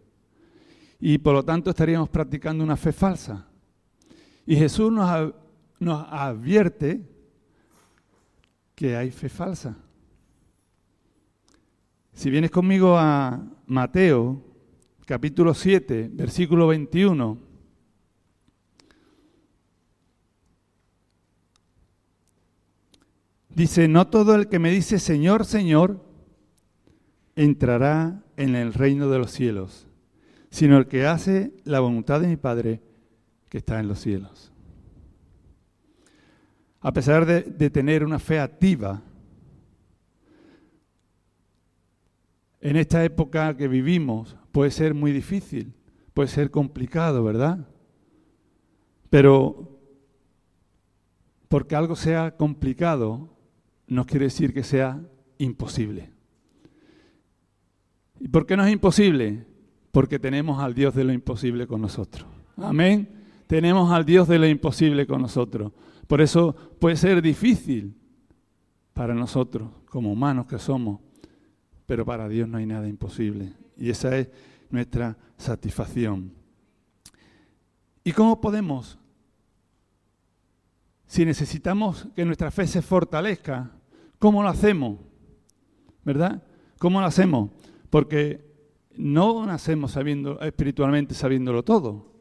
Y 0.98 1.18
por 1.18 1.34
lo 1.34 1.44
tanto 1.44 1.68
estaríamos 1.68 2.08
practicando 2.08 2.64
una 2.64 2.78
fe 2.78 2.92
falsa. 2.92 3.46
Y 4.46 4.56
Jesús 4.56 4.90
nos, 4.90 5.34
nos 5.78 6.06
advierte 6.08 7.02
que 8.74 8.96
hay 8.96 9.10
fe 9.10 9.28
falsa. 9.28 9.76
Si 12.14 12.30
vienes 12.30 12.50
conmigo 12.50 12.96
a 12.96 13.44
Mateo, 13.66 14.42
capítulo 15.04 15.52
7, 15.52 16.10
versículo 16.12 16.68
21, 16.68 17.38
dice, 23.50 23.88
no 23.88 24.06
todo 24.06 24.36
el 24.36 24.48
que 24.48 24.58
me 24.58 24.70
dice 24.70 24.98
Señor, 24.98 25.44
Señor, 25.44 26.04
entrará 27.36 28.22
en 28.36 28.54
el 28.54 28.72
reino 28.72 29.10
de 29.10 29.18
los 29.18 29.32
cielos, 29.32 29.88
sino 30.50 30.78
el 30.78 30.86
que 30.86 31.06
hace 31.06 31.52
la 31.64 31.80
voluntad 31.80 32.20
de 32.20 32.28
mi 32.28 32.36
Padre 32.36 32.80
que 33.48 33.58
está 33.58 33.80
en 33.80 33.88
los 33.88 33.98
cielos. 33.98 34.52
A 36.80 36.92
pesar 36.92 37.26
de, 37.26 37.70
tener 37.70 38.04
una 38.04 38.18
fe 38.18 38.38
activa, 38.38 39.02
en 42.64 42.76
esta 42.76 43.04
época 43.04 43.56
que 43.56 43.68
vivimos 43.68 44.36
puede 44.50 44.72
ser 44.72 44.92
muy 44.92 45.12
difícil, 45.12 45.72
puede 46.12 46.28
ser 46.28 46.50
complicado, 46.50 47.22
¿verdad? 47.22 47.68
Pero 49.08 49.78
porque 51.46 51.76
algo 51.76 51.94
sea 51.94 52.36
complicado 52.36 53.36
no 53.86 54.04
quiere 54.04 54.24
decir 54.24 54.52
que 54.52 54.64
sea 54.64 55.00
imposible. 55.38 56.10
¿Y 58.18 58.26
por 58.26 58.46
qué 58.46 58.56
no 58.56 58.66
es 58.66 58.72
imposible? 58.72 59.46
Porque 59.92 60.18
tenemos 60.18 60.60
al 60.60 60.74
Dios 60.74 60.96
de 60.96 61.04
lo 61.04 61.12
imposible 61.12 61.68
con 61.68 61.80
nosotros. 61.80 62.26
Amén 62.56 63.22
tenemos 63.46 63.92
al 63.92 64.04
Dios 64.04 64.28
de 64.28 64.38
lo 64.38 64.46
imposible 64.46 65.06
con 65.06 65.22
nosotros. 65.22 65.72
Por 66.06 66.20
eso 66.20 66.54
puede 66.78 66.96
ser 66.96 67.22
difícil 67.22 67.94
para 68.92 69.14
nosotros, 69.14 69.70
como 69.86 70.12
humanos 70.12 70.46
que 70.46 70.58
somos, 70.58 71.00
pero 71.86 72.04
para 72.04 72.28
Dios 72.28 72.48
no 72.48 72.58
hay 72.58 72.66
nada 72.66 72.88
imposible. 72.88 73.52
Y 73.76 73.90
esa 73.90 74.16
es 74.16 74.28
nuestra 74.70 75.16
satisfacción. 75.36 76.32
¿Y 78.02 78.12
cómo 78.12 78.40
podemos? 78.40 78.98
Si 81.06 81.24
necesitamos 81.24 82.08
que 82.14 82.24
nuestra 82.24 82.50
fe 82.50 82.66
se 82.66 82.82
fortalezca, 82.82 83.70
¿cómo 84.18 84.42
lo 84.42 84.48
hacemos? 84.48 84.98
¿Verdad? 86.04 86.42
¿Cómo 86.78 87.00
lo 87.00 87.06
hacemos? 87.06 87.50
Porque 87.90 88.44
no 88.96 89.44
nacemos 89.46 89.92
sabiendo 89.92 90.40
espiritualmente 90.40 91.14
sabiéndolo 91.14 91.62
todo 91.62 92.14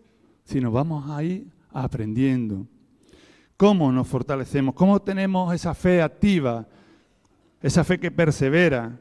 sino 0.46 0.72
vamos 0.72 1.10
a 1.10 1.24
ir 1.24 1.48
aprendiendo. 1.72 2.68
¿Cómo 3.58 3.92
nos 3.92 4.08
fortalecemos? 4.08 4.76
¿Cómo 4.76 5.02
tenemos 5.02 5.54
esa 5.54 5.74
fe 5.74 6.02
activa, 6.02 6.68
esa 7.62 7.84
fe 7.84 8.00
que 8.00 8.12
persevera 8.12 9.00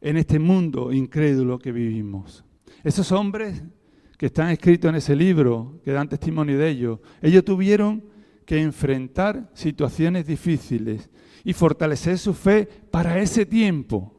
en 0.00 0.16
este 0.16 0.38
mundo 0.38 0.92
incrédulo 0.92 1.58
que 1.58 1.72
vivimos? 1.72 2.44
Esos 2.82 3.12
hombres 3.12 3.62
que 4.16 4.26
están 4.26 4.50
escritos 4.50 4.88
en 4.88 4.96
ese 4.96 5.16
libro, 5.16 5.80
que 5.84 5.92
dan 5.92 6.08
testimonio 6.08 6.58
de 6.58 6.68
ellos, 6.68 7.00
ellos 7.22 7.44
tuvieron 7.44 8.04
que 8.44 8.60
enfrentar 8.60 9.50
situaciones 9.54 10.26
difíciles 10.26 11.08
y 11.44 11.52
fortalecer 11.52 12.18
su 12.18 12.34
fe 12.34 12.66
para 12.90 13.18
ese 13.18 13.46
tiempo. 13.46 14.14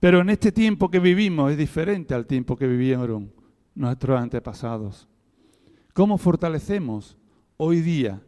Pero 0.00 0.20
en 0.20 0.30
este 0.30 0.52
tiempo 0.52 0.90
que 0.90 0.98
vivimos 0.98 1.50
es 1.50 1.58
diferente 1.58 2.14
al 2.14 2.26
tiempo 2.26 2.56
que 2.56 2.66
vivieron 2.66 3.32
nuestros 3.74 4.20
antepasados. 4.20 5.08
¿Cómo 5.94 6.18
fortalecemos 6.18 7.16
hoy 7.56 7.80
día 7.80 8.22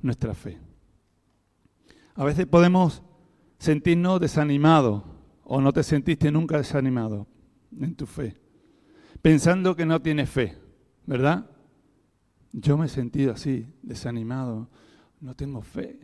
nuestra 0.00 0.34
fe? 0.34 0.58
A 2.14 2.24
veces 2.24 2.46
podemos 2.46 3.02
sentirnos 3.62 4.18
desanimados 4.18 5.04
o 5.44 5.60
no 5.60 5.72
te 5.72 5.84
sentiste 5.84 6.32
nunca 6.32 6.56
desanimado 6.56 7.28
en 7.78 7.94
tu 7.94 8.06
fe, 8.06 8.36
pensando 9.22 9.76
que 9.76 9.86
no 9.86 10.02
tienes 10.02 10.28
fe, 10.28 10.58
¿verdad? 11.06 11.48
Yo 12.50 12.76
me 12.76 12.86
he 12.86 12.88
sentido 12.88 13.30
así, 13.30 13.68
desanimado, 13.80 14.68
no 15.20 15.36
tengo 15.36 15.62
fe, 15.62 16.00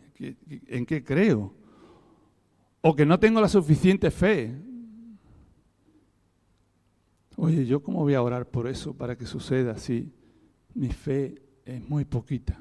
¿en 0.69 0.87
qué 0.87 1.03
creo? 1.03 1.53
O 2.81 2.95
que 2.95 3.05
no 3.05 3.19
tengo 3.19 3.41
la 3.41 3.49
suficiente 3.49 4.13
fe, 4.13 4.55
Oye, 7.41 7.67
¿yo 7.67 7.81
cómo 7.85 8.01
voy 8.01 8.15
a 8.15 8.23
orar 8.23 8.51
por 8.51 8.67
eso 8.67 8.95
para 8.95 9.17
que 9.17 9.25
suceda 9.25 9.71
así? 9.71 10.13
Mi 10.75 10.89
fe 10.91 11.41
es 11.65 11.89
muy 11.89 12.05
poquita. 12.05 12.61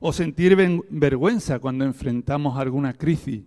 O 0.00 0.12
sentir 0.12 0.56
vergüenza 0.90 1.60
cuando 1.60 1.84
enfrentamos 1.84 2.58
alguna 2.58 2.94
crisis 2.94 3.44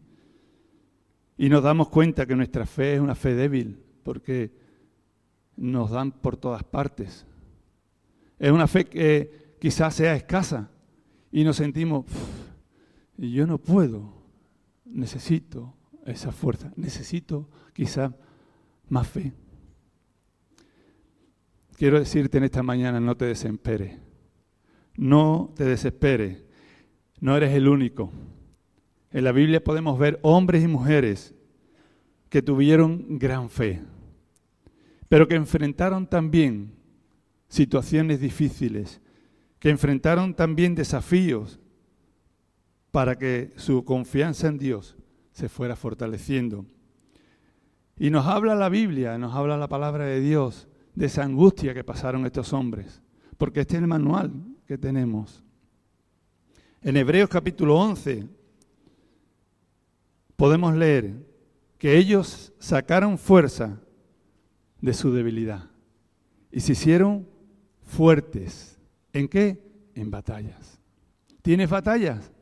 y 1.38 1.50
nos 1.50 1.64
damos 1.64 1.90
cuenta 1.90 2.26
que 2.26 2.36
nuestra 2.36 2.66
fe 2.66 2.96
es 2.96 3.00
una 3.02 3.16
fe 3.16 3.34
débil 3.34 3.80
porque 4.04 4.52
nos 5.56 5.92
dan 5.92 6.12
por 6.12 6.38
todas 6.38 6.64
partes. 6.64 7.26
Es 8.40 8.52
una 8.52 8.68
fe 8.68 8.86
que 8.86 9.56
quizás 9.60 9.96
sea 9.96 10.16
escasa 10.16 10.70
y 11.32 11.44
nos 11.44 11.56
sentimos, 11.56 12.06
yo 13.18 13.48
no 13.48 13.58
puedo, 13.58 14.14
necesito 14.86 15.74
esa 16.06 16.32
fuerza, 16.32 16.72
necesito 16.76 17.50
quizá 17.74 18.16
más 18.90 19.08
fe. 19.08 19.34
Quiero 21.76 21.98
decirte 21.98 22.38
en 22.38 22.44
esta 22.44 22.62
mañana, 22.62 23.00
no 23.00 23.18
te 23.18 23.26
desesperes, 23.26 23.98
no 24.96 25.52
te 25.56 25.66
desesperes, 25.66 26.43
no 27.24 27.38
eres 27.38 27.54
el 27.54 27.70
único. 27.70 28.12
En 29.10 29.24
la 29.24 29.32
Biblia 29.32 29.64
podemos 29.64 29.98
ver 29.98 30.20
hombres 30.24 30.62
y 30.62 30.68
mujeres 30.68 31.34
que 32.28 32.42
tuvieron 32.42 33.18
gran 33.18 33.50
fe, 33.50 33.82
pero 35.08 35.26
que 35.26 35.36
enfrentaron 35.36 36.06
también 36.06 36.74
situaciones 37.48 38.20
difíciles, 38.20 39.00
que 39.60 39.70
enfrentaron 39.70 40.34
también 40.34 40.76
desafíos 40.76 41.62
para 42.92 43.18
que 43.18 43.54
su 43.56 43.86
confianza 43.86 44.50
en 44.50 44.58
Dios 44.58 44.98
se 45.32 45.48
fuera 45.48 45.78
fortaleciendo. 45.78 46.66
Y 47.98 48.10
nos 48.10 48.26
habla 48.26 48.54
la 48.54 48.68
Biblia, 48.68 49.18
nos 49.18 49.34
habla 49.34 49.56
la 49.56 49.70
palabra 49.70 50.04
de 50.08 50.20
Dios 50.20 50.68
de 50.94 51.06
esa 51.06 51.24
angustia 51.24 51.74
que 51.74 51.86
pasaron 51.86 52.26
estos 52.26 52.52
hombres, 52.52 53.02
porque 53.38 53.62
este 53.62 53.78
es 53.78 53.82
el 53.82 53.88
manual 53.88 54.34
que 54.68 54.78
tenemos. 54.78 55.43
En 56.86 56.98
Hebreos 56.98 57.30
capítulo 57.30 57.78
11 57.78 58.28
podemos 60.36 60.76
leer 60.76 61.14
que 61.78 61.98
ellos 61.98 62.52
sacaron 62.60 63.18
fuerza 63.18 63.80
de 64.82 64.94
su 64.94 65.14
debilidad 65.14 65.70
y 66.52 66.60
se 66.60 66.74
hicieron 66.74 67.26
fuertes. 67.84 68.78
¿En 69.14 69.30
qué? 69.30 69.64
En 69.96 70.12
batallas. 70.12 70.82
¿Tienes 71.42 71.70
batallas? 71.70 72.34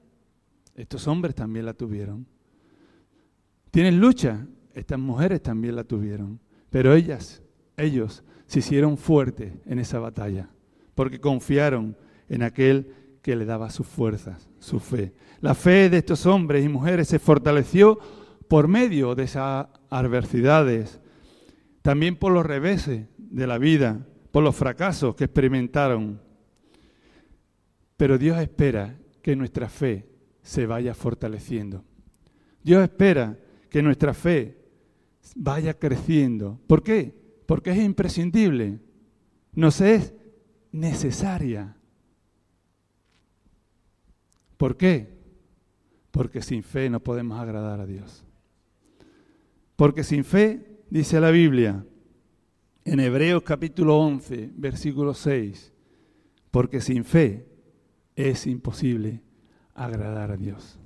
Estos 0.74 1.08
hombres 1.08 1.36
también 1.36 1.68
la 1.68 1.76
tuvieron. 1.76 2.26
¿Tienes 3.70 3.94
lucha? 3.94 4.48
Estas 4.74 4.98
mujeres 4.98 5.44
también 5.44 5.76
la 5.76 5.84
tuvieron. 5.84 6.40
Pero 6.72 6.96
ellas, 6.96 7.44
ellos, 7.78 8.24
se 8.48 8.58
hicieron 8.58 8.98
fuertes 8.98 9.54
en 9.68 9.78
esa 9.78 10.00
batalla, 10.00 10.50
porque 10.96 11.22
confiaron 11.22 11.96
en 12.28 12.42
aquel 12.42 13.01
que 13.22 13.36
le 13.36 13.46
daba 13.46 13.70
sus 13.70 13.88
fuerzas, 13.88 14.50
su 14.60 14.80
fe. 14.80 15.14
La 15.42 15.56
fe 15.56 15.90
de 15.90 15.98
estos 15.98 16.26
hombres 16.26 16.66
y 16.66 16.70
mujeres 16.70 17.08
se 17.08 17.20
fortaleció 17.20 18.00
por 18.48 18.68
medio 18.68 19.16
de 19.16 19.24
esas 19.24 19.68
adversidades, 19.90 21.00
también 21.82 22.16
por 22.16 22.32
los 22.32 22.46
reveses 22.46 23.08
de 23.18 23.48
la 23.48 23.58
vida, 23.58 24.06
por 24.32 24.44
los 24.44 24.56
fracasos 24.56 25.16
que 25.16 25.26
experimentaron. 25.26 26.22
Pero 27.98 28.18
Dios 28.18 28.40
espera 28.40 28.98
que 29.22 29.36
nuestra 29.36 29.70
fe 29.70 30.08
se 30.42 30.66
vaya 30.66 30.94
fortaleciendo. 30.94 31.84
Dios 32.64 32.84
espera 32.84 33.38
que 33.70 33.82
nuestra 33.82 34.14
fe 34.14 34.58
vaya 35.36 35.78
creciendo. 35.78 36.60
¿Por 36.68 36.84
qué? 36.84 37.16
Porque 37.46 37.72
es 37.72 37.78
imprescindible, 37.78 38.80
nos 39.54 39.82
es 39.82 40.14
necesaria. 40.72 41.76
¿Por 44.62 44.78
qué? 44.78 45.08
Porque 46.12 46.44
sin 46.44 46.62
fe 46.62 46.88
no 46.88 47.00
podemos 47.00 47.40
agradar 47.40 47.80
a 47.80 47.88
Dios. 47.88 48.24
Porque 49.76 50.04
sin 50.04 50.24
fe, 50.24 50.84
dice 50.88 51.20
la 51.20 51.32
Biblia, 51.32 51.84
en 52.86 53.00
Hebreos 53.00 53.42
capítulo 53.42 53.98
11, 53.98 54.52
versículo 54.54 55.16
6, 55.16 55.74
porque 56.52 56.80
sin 56.80 57.06
fe 57.06 57.48
es 58.16 58.46
imposible 58.46 59.24
agradar 59.74 60.30
a 60.30 60.38
Dios. 60.38 60.78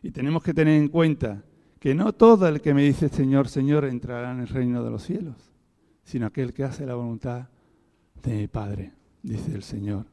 Y 0.00 0.12
tenemos 0.12 0.44
que 0.44 0.54
tener 0.54 0.80
en 0.80 0.86
cuenta 0.86 1.42
que 1.80 1.92
no 1.92 2.12
todo 2.12 2.46
el 2.46 2.60
que 2.60 2.72
me 2.72 2.84
dice 2.84 3.08
Señor, 3.08 3.48
Señor 3.48 3.84
entrará 3.86 4.30
en 4.30 4.38
el 4.38 4.48
reino 4.48 4.84
de 4.84 4.90
los 4.92 5.02
cielos, 5.02 5.50
sino 6.04 6.26
aquel 6.26 6.54
que 6.54 6.62
hace 6.62 6.86
la 6.86 6.94
voluntad 6.94 7.48
de 8.22 8.36
mi 8.36 8.46
Padre, 8.46 8.92
dice 9.24 9.52
el 9.56 9.64
Señor. 9.64 10.06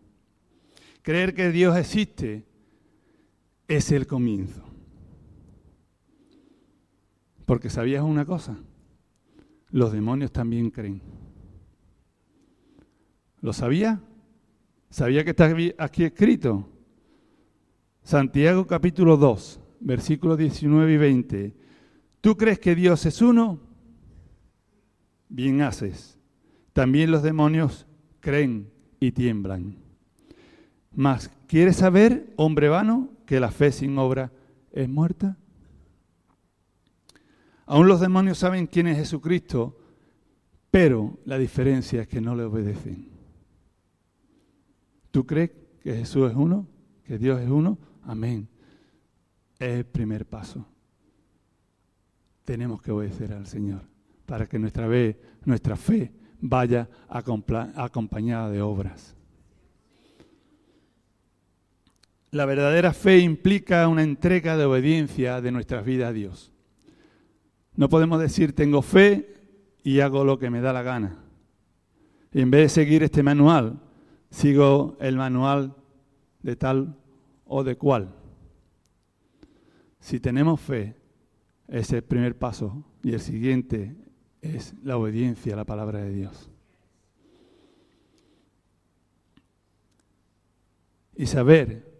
Creer 1.04 1.36
que 1.36 1.52
Dios 1.52 1.78
existe 1.78 2.52
es 3.76 3.92
el 3.92 4.08
comienzo. 4.08 4.64
Porque 7.46 7.70
sabías 7.70 8.04
una 8.04 8.26
cosa, 8.26 8.58
los 9.70 9.92
demonios 9.92 10.32
también 10.32 10.70
creen. 10.70 11.02
¿Lo 13.42 13.52
sabía? 13.52 14.02
¿Sabía 14.90 15.24
que 15.24 15.32
está 15.32 15.54
aquí 15.78 16.04
escrito? 16.04 16.70
Santiago 18.04 18.68
capítulo 18.68 19.18
2, 19.18 19.60
versículos 19.80 20.38
19 20.38 20.94
y 20.94 20.98
20. 20.98 21.56
¿Tú 22.22 22.38
crees 22.38 22.60
que 22.60 22.76
Dios 22.76 23.06
es 23.06 23.22
uno? 23.22 23.60
Bien 25.28 25.62
haces. 25.62 26.20
También 26.72 27.12
los 27.12 27.24
demonios 27.24 27.86
creen 28.20 28.72
y 29.00 29.12
tiemblan. 29.12 29.76
Mas, 30.96 31.30
¿quieres 31.48 31.78
saber, 31.78 32.32
hombre 32.36 32.70
vano, 32.70 33.10
que 33.34 33.40
la 33.40 33.50
fe 33.50 33.72
sin 33.72 33.98
obra 33.98 34.32
es 34.72 34.88
muerta? 34.88 35.40
Aún 37.66 37.88
los 37.88 38.00
demonios 38.00 38.38
saben 38.38 38.68
quién 38.68 38.86
es 38.86 38.96
Jesucristo, 38.96 39.76
pero 40.70 41.18
la 41.26 41.40
diferencia 41.40 42.04
es 42.04 42.08
que 42.08 42.22
no 42.22 42.36
le 42.36 42.44
obedecen. 42.44 43.10
¿Tú 45.10 45.26
crees 45.26 45.50
que 45.82 45.96
Jesús 45.96 46.30
es 46.30 46.38
uno? 46.38 46.68
¿Que 47.06 47.18
Dios 47.18 47.42
es 47.42 47.50
uno? 47.50 47.80
Amén. 48.04 48.48
Es 49.58 49.80
el 49.80 49.86
primer 49.88 50.28
paso. 50.28 50.68
Tenemos 52.44 52.84
que 52.84 52.92
obedecer 52.92 53.34
al 53.34 53.48
Señor 53.48 53.82
para 54.28 54.46
que 54.46 54.60
nuestra, 54.60 54.88
fe, 54.88 55.20
nuestra 55.44 55.76
fe 55.76 56.14
vaya 56.40 56.88
acompañada 57.10 58.52
de 58.52 58.62
obras. 58.62 59.16
La 62.34 62.46
verdadera 62.46 62.94
fe 62.94 63.20
implica 63.20 63.88
una 63.88 64.02
entrega 64.02 64.58
de 64.58 64.66
obediencia 64.66 65.40
de 65.40 65.52
nuestras 65.52 65.86
vidas 65.86 66.10
a 66.10 66.14
Dios. 66.14 66.52
No 67.76 67.90
podemos 67.90 68.20
decir 68.20 68.56
tengo 68.56 68.82
fe 68.82 69.36
y 69.84 70.00
hago 70.00 70.24
lo 70.24 70.40
que 70.40 70.50
me 70.50 70.60
da 70.60 70.74
la 70.74 70.82
gana. 70.82 71.24
Y 72.32 72.42
en 72.42 72.50
vez 72.50 72.64
de 72.64 72.70
seguir 72.70 73.04
este 73.04 73.22
manual, 73.22 73.80
sigo 74.32 74.98
el 75.00 75.16
manual 75.16 75.76
de 76.42 76.56
tal 76.56 76.98
o 77.46 77.64
de 77.64 77.76
cual. 77.76 78.16
Si 80.00 80.20
tenemos 80.20 80.60
fe, 80.60 80.96
es 81.68 81.94
el 81.94 82.02
primer 82.02 82.36
paso 82.36 82.84
y 83.04 83.14
el 83.14 83.20
siguiente 83.20 83.96
es 84.42 84.74
la 84.84 84.98
obediencia 84.98 85.54
a 85.54 85.58
la 85.58 85.66
palabra 85.66 86.00
de 86.00 86.10
Dios. 86.12 86.50
Y 91.16 91.28
saber 91.28 91.93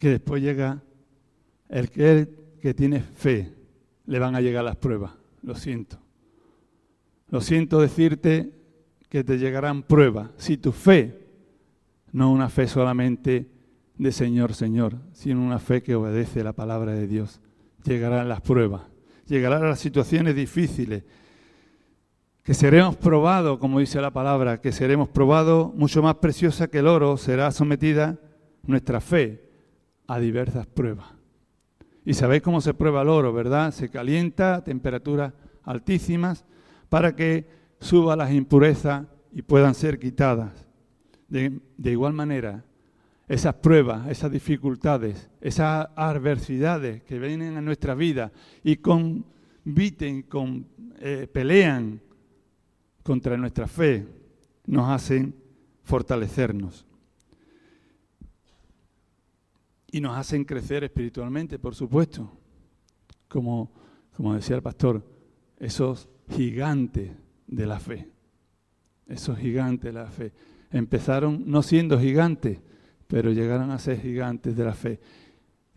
que 0.00 0.08
después 0.08 0.42
llega 0.42 0.82
el 1.68 1.90
que, 1.90 2.74
tiene 2.74 3.00
fe, 3.00 3.52
le 4.06 4.18
van 4.18 4.34
a 4.34 4.40
llegar 4.40 4.64
las 4.64 4.76
pruebas. 4.76 5.12
Lo 5.42 5.54
siento. 5.54 5.98
Lo 7.28 7.42
siento 7.42 7.80
decirte 7.80 8.50
que 9.10 9.22
te 9.22 9.38
llegarán 9.38 9.82
pruebas. 9.82 10.30
Si 10.38 10.56
tu 10.56 10.72
fe, 10.72 11.28
no 12.12 12.32
una 12.32 12.48
fe 12.48 12.66
solamente 12.66 13.50
de 13.98 14.10
Señor, 14.10 14.54
Señor, 14.54 14.96
sino 15.12 15.44
una 15.44 15.58
fe 15.58 15.82
que 15.82 15.94
obedece 15.94 16.42
la 16.42 16.54
palabra 16.54 16.92
de 16.92 17.06
Dios, 17.06 17.42
llegarán 17.84 18.26
las 18.26 18.40
pruebas, 18.40 18.82
llegarán 19.26 19.62
las 19.62 19.80
situaciones 19.80 20.34
difíciles, 20.34 21.04
que 22.42 22.54
seremos 22.54 22.96
probados, 22.96 23.58
como 23.58 23.80
dice 23.80 24.00
la 24.00 24.12
palabra, 24.12 24.62
que 24.62 24.72
seremos 24.72 25.10
probados, 25.10 25.74
mucho 25.74 26.02
más 26.02 26.16
preciosa 26.16 26.68
que 26.68 26.78
el 26.78 26.86
oro, 26.86 27.18
será 27.18 27.50
sometida 27.50 28.18
nuestra 28.62 29.02
fe 29.02 29.49
a 30.10 30.18
diversas 30.18 30.66
pruebas. 30.66 31.06
Y 32.04 32.14
sabéis 32.14 32.42
cómo 32.42 32.60
se 32.60 32.74
prueba 32.74 33.02
el 33.02 33.08
oro, 33.08 33.32
¿verdad? 33.32 33.70
Se 33.70 33.90
calienta 33.90 34.56
a 34.56 34.64
temperaturas 34.64 35.32
altísimas 35.62 36.44
para 36.88 37.14
que 37.14 37.46
suba 37.78 38.16
las 38.16 38.32
impurezas 38.32 39.06
y 39.32 39.42
puedan 39.42 39.72
ser 39.72 40.00
quitadas. 40.00 40.66
De, 41.28 41.60
igual 41.84 42.12
manera, 42.12 42.64
esas 43.28 43.54
pruebas, 43.54 44.08
esas 44.08 44.32
dificultades, 44.32 45.30
esas 45.40 45.86
adversidades 45.94 47.04
que 47.04 47.20
vienen 47.20 47.56
a 47.56 47.60
nuestra 47.60 47.94
vida 47.94 48.32
y 48.64 48.78
conviten, 48.78 50.22
con, 50.22 50.66
eh, 50.98 51.28
pelean 51.32 52.00
contra 53.04 53.36
nuestra 53.36 53.68
fe, 53.68 54.08
nos 54.66 54.88
hacen 54.88 55.36
fortalecernos. 55.84 56.89
Y 59.92 60.00
nos 60.00 60.16
hacen 60.16 60.44
crecer 60.44 60.84
espiritualmente, 60.84 61.58
por 61.58 61.74
supuesto. 61.74 62.30
Como, 63.28 63.72
como 64.16 64.34
decía 64.34 64.56
el 64.56 64.62
pastor, 64.62 65.04
esos 65.58 66.08
gigantes 66.28 67.12
de 67.46 67.66
la 67.66 67.80
fe. 67.80 68.08
Esos 69.06 69.38
gigantes 69.38 69.92
de 69.92 70.00
la 70.00 70.06
fe. 70.06 70.32
Empezaron 70.70 71.44
no 71.46 71.62
siendo 71.62 71.98
gigantes, 71.98 72.60
pero 73.06 73.32
llegaron 73.32 73.70
a 73.70 73.78
ser 73.78 74.00
gigantes 74.00 74.56
de 74.56 74.64
la 74.64 74.74
fe. 74.74 75.00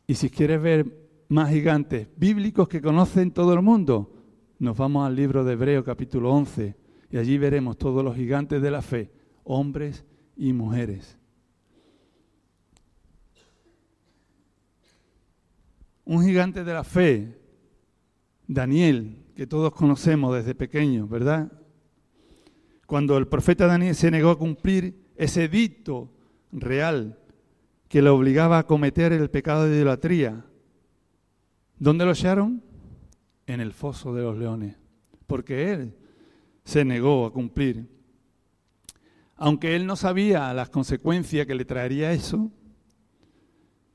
Y 0.06 0.15
si 0.15 0.30
quieres 0.30 0.62
ver 0.62 1.26
más 1.30 1.49
gigantes 1.49 2.08
bíblicos 2.15 2.67
que 2.67 2.82
conocen 2.82 3.32
todo 3.32 3.54
el 3.54 3.62
mundo, 3.62 4.13
nos 4.60 4.78
vamos 4.78 5.08
al 5.08 5.15
libro 5.15 5.43
de 5.43 5.54
Hebreo 5.54 5.84
capítulo 5.84 6.32
11 6.32 6.76
y 7.10 7.17
allí 7.17 7.38
veremos 7.38 7.78
todos 7.78 8.04
los 8.04 8.15
gigantes 8.15 8.62
de 8.62 8.71
la 8.71 8.82
fe, 8.82 9.12
hombres 9.43 10.06
y 10.36 10.54
mujeres. 10.54 11.17
Un 16.06 16.24
gigante 16.26 16.63
de 16.63 16.74
la 16.74 16.84
fe, 16.84 17.38
Daniel, 18.48 19.24
que 19.36 19.48
todos 19.48 19.74
conocemos 19.74 20.36
desde 20.36 20.56
pequeño, 20.56 21.08
¿verdad? 21.08 21.52
Cuando 22.86 23.18
el 23.18 23.28
profeta 23.28 23.68
Daniel 23.68 23.96
se 23.96 24.12
negó 24.12 24.32
a 24.32 24.38
cumplir 24.38 25.12
ese 25.16 25.48
dicto 25.48 26.12
real 26.52 27.18
que 27.88 28.02
le 28.02 28.10
obligaba 28.10 28.60
a 28.60 28.68
cometer 28.68 29.13
el 29.13 29.30
pecado 29.30 29.66
de 29.66 29.78
idolatría, 29.78 30.46
¿dónde 31.80 32.06
lo 32.06 32.12
echaron? 32.12 32.62
En 33.46 33.62
el 33.62 33.74
foso 33.74 34.13
de 34.13 34.24
los 34.24 34.38
leones, 34.38 34.76
porque 35.28 35.72
él 35.72 35.96
se 36.63 36.86
negó 36.86 37.26
a 37.26 37.34
cumplir. 37.34 37.88
Aunque 39.36 39.76
él 39.76 39.86
no 39.86 39.96
sabía 39.96 40.54
las 40.54 40.70
consecuencias 40.70 41.46
que 41.46 41.56
le 41.56 41.66
traería 41.66 42.12
eso, 42.13 42.52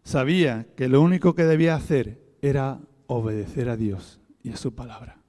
sabía 0.09 0.67
que 0.75 0.89
lo 0.89 1.03
único 1.03 1.35
que 1.35 1.45
debía 1.45 1.75
hacer 1.75 2.19
era 2.41 2.81
obedecer 3.09 3.69
a 3.69 3.77
Dios 3.77 4.21
y 4.43 4.51
a 4.51 4.57
su 4.57 4.75
palabra. 4.75 5.21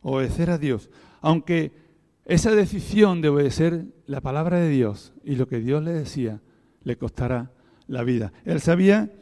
Obedecer 0.00 0.48
a 0.48 0.56
Dios. 0.56 0.88
Aunque 1.20 1.72
esa 2.24 2.54
decisión 2.54 3.20
de 3.20 3.28
obedecer 3.28 3.84
la 4.06 4.22
palabra 4.22 4.58
de 4.58 4.70
Dios 4.70 5.12
y 5.24 5.36
lo 5.36 5.46
que 5.46 5.60
Dios 5.60 5.82
le 5.82 5.92
decía 5.92 6.40
le 6.84 6.96
costara 6.96 7.52
la 7.86 8.02
vida. 8.02 8.32
Él 8.46 8.62
sabía 8.62 9.12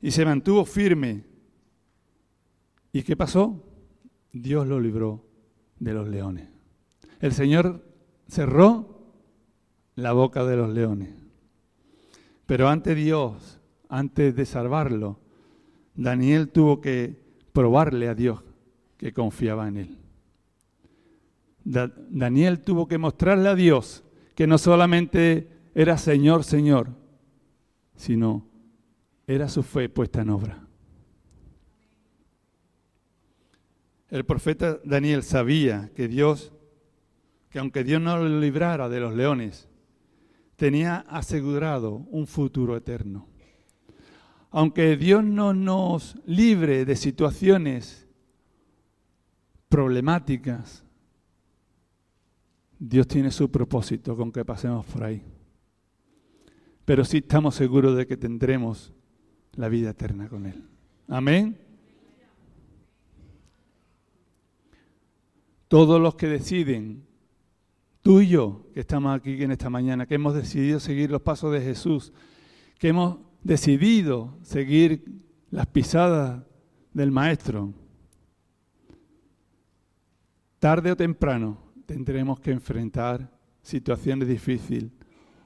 y 0.00 0.12
se 0.12 0.24
mantuvo 0.24 0.64
firme. 0.64 1.24
¿Y 2.92 3.02
qué 3.02 3.16
pasó? 3.16 3.60
Dios 4.32 4.68
lo 4.68 4.78
libró 4.78 5.26
de 5.80 5.94
los 5.94 6.06
leones. 6.06 6.48
El 7.18 7.32
Señor 7.32 7.84
cerró 8.28 9.10
la 9.96 10.12
boca 10.12 10.44
de 10.44 10.56
los 10.56 10.72
leones. 10.72 11.10
Pero 12.46 12.68
ante 12.68 12.94
Dios 12.94 13.60
antes 13.88 14.34
de 14.34 14.46
salvarlo, 14.46 15.18
Daniel 15.94 16.48
tuvo 16.48 16.80
que 16.80 17.16
probarle 17.52 18.08
a 18.08 18.14
Dios 18.14 18.42
que 18.96 19.12
confiaba 19.12 19.68
en 19.68 19.76
él. 19.76 19.98
Daniel 21.64 22.60
tuvo 22.60 22.88
que 22.88 22.98
mostrarle 22.98 23.48
a 23.48 23.54
Dios 23.54 24.04
que 24.34 24.46
no 24.46 24.58
solamente 24.58 25.48
era 25.74 25.96
Señor, 25.96 26.44
Señor, 26.44 26.90
sino 27.96 28.46
era 29.26 29.48
su 29.48 29.62
fe 29.62 29.88
puesta 29.88 30.22
en 30.22 30.30
obra. 30.30 30.66
El 34.10 34.24
profeta 34.24 34.78
Daniel 34.84 35.22
sabía 35.22 35.90
que 35.94 36.06
Dios, 36.06 36.52
que 37.50 37.58
aunque 37.58 37.82
Dios 37.82 38.00
no 38.00 38.16
lo 38.18 38.40
librara 38.40 38.88
de 38.88 39.00
los 39.00 39.14
leones, 39.14 39.68
tenía 40.56 40.98
asegurado 41.08 42.06
un 42.10 42.26
futuro 42.26 42.76
eterno 42.76 43.26
aunque 44.56 44.96
Dios 44.96 45.24
no 45.24 45.52
nos 45.52 46.16
libre 46.26 46.84
de 46.84 46.94
situaciones 46.94 48.06
problemáticas, 49.68 50.84
Dios 52.78 53.08
tiene 53.08 53.32
su 53.32 53.50
propósito 53.50 54.16
con 54.16 54.30
que 54.30 54.44
pasemos 54.44 54.86
por 54.86 55.02
ahí. 55.02 55.24
Pero 56.84 57.04
sí 57.04 57.16
estamos 57.16 57.56
seguros 57.56 57.96
de 57.96 58.06
que 58.06 58.16
tendremos 58.16 58.92
la 59.56 59.68
vida 59.68 59.90
eterna 59.90 60.28
con 60.28 60.46
Él. 60.46 60.62
Amén. 61.08 61.58
Todos 65.66 66.00
los 66.00 66.14
que 66.14 66.28
deciden, 66.28 67.04
tú 68.02 68.20
y 68.20 68.28
yo, 68.28 68.68
que 68.72 68.78
estamos 68.78 69.16
aquí 69.16 69.42
en 69.42 69.50
esta 69.50 69.68
mañana, 69.68 70.06
que 70.06 70.14
hemos 70.14 70.36
decidido 70.36 70.78
seguir 70.78 71.10
los 71.10 71.22
pasos 71.22 71.52
de 71.52 71.60
Jesús, 71.60 72.12
que 72.78 72.86
hemos 72.90 73.18
decidido 73.44 74.38
seguir 74.42 75.22
las 75.50 75.66
pisadas 75.66 76.42
del 76.92 77.12
Maestro, 77.12 77.74
tarde 80.58 80.90
o 80.90 80.96
temprano 80.96 81.72
tendremos 81.86 82.40
que 82.40 82.50
enfrentar 82.50 83.30
situaciones 83.62 84.26
difíciles 84.26 84.90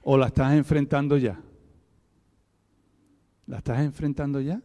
o 0.03 0.17
la 0.17 0.29
estás 0.29 0.55
enfrentando 0.55 1.17
ya. 1.19 1.41
¿La 3.47 3.59
estás 3.59 3.81
enfrentando 3.81 4.41
ya? 4.41 4.63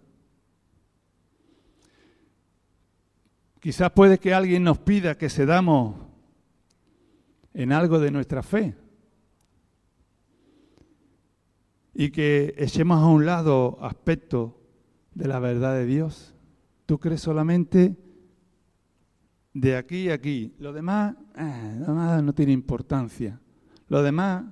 Quizás 3.60 3.92
puede 3.92 4.20
que 4.20 4.34
alguien 4.34 4.64
nos 4.64 4.78
pida 4.78 5.18
que 5.18 5.30
cedamos 5.30 5.96
en 7.54 7.72
algo 7.72 7.98
de 8.00 8.12
nuestra 8.12 8.44
fe. 8.44 8.76
Y 11.94 12.10
que 12.10 12.54
echemos 12.58 13.00
a 13.02 13.08
un 13.08 13.26
lado 13.26 13.78
aspectos 13.82 14.54
de 15.14 15.28
la 15.28 15.40
verdad 15.40 15.76
de 15.76 15.86
Dios. 15.86 16.34
Tú 16.86 17.00
crees 17.00 17.22
solamente 17.22 17.96
de 19.54 19.78
aquí 19.78 20.10
a 20.10 20.16
aquí. 20.16 20.54
Lo 20.58 20.74
demás, 20.74 21.16
eh, 21.38 21.84
no 21.88 22.34
tiene 22.34 22.52
importancia. 22.52 23.40
Lo 23.88 24.02
demás 24.02 24.44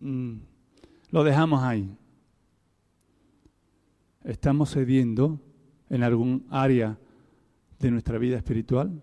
mm, 0.00 0.36
lo 1.10 1.24
dejamos 1.24 1.62
ahí. 1.62 1.96
¿Estamos 4.24 4.72
cediendo 4.72 5.40
en 5.90 6.02
algún 6.02 6.46
área 6.50 6.98
de 7.78 7.90
nuestra 7.90 8.16
vida 8.18 8.36
espiritual? 8.36 9.02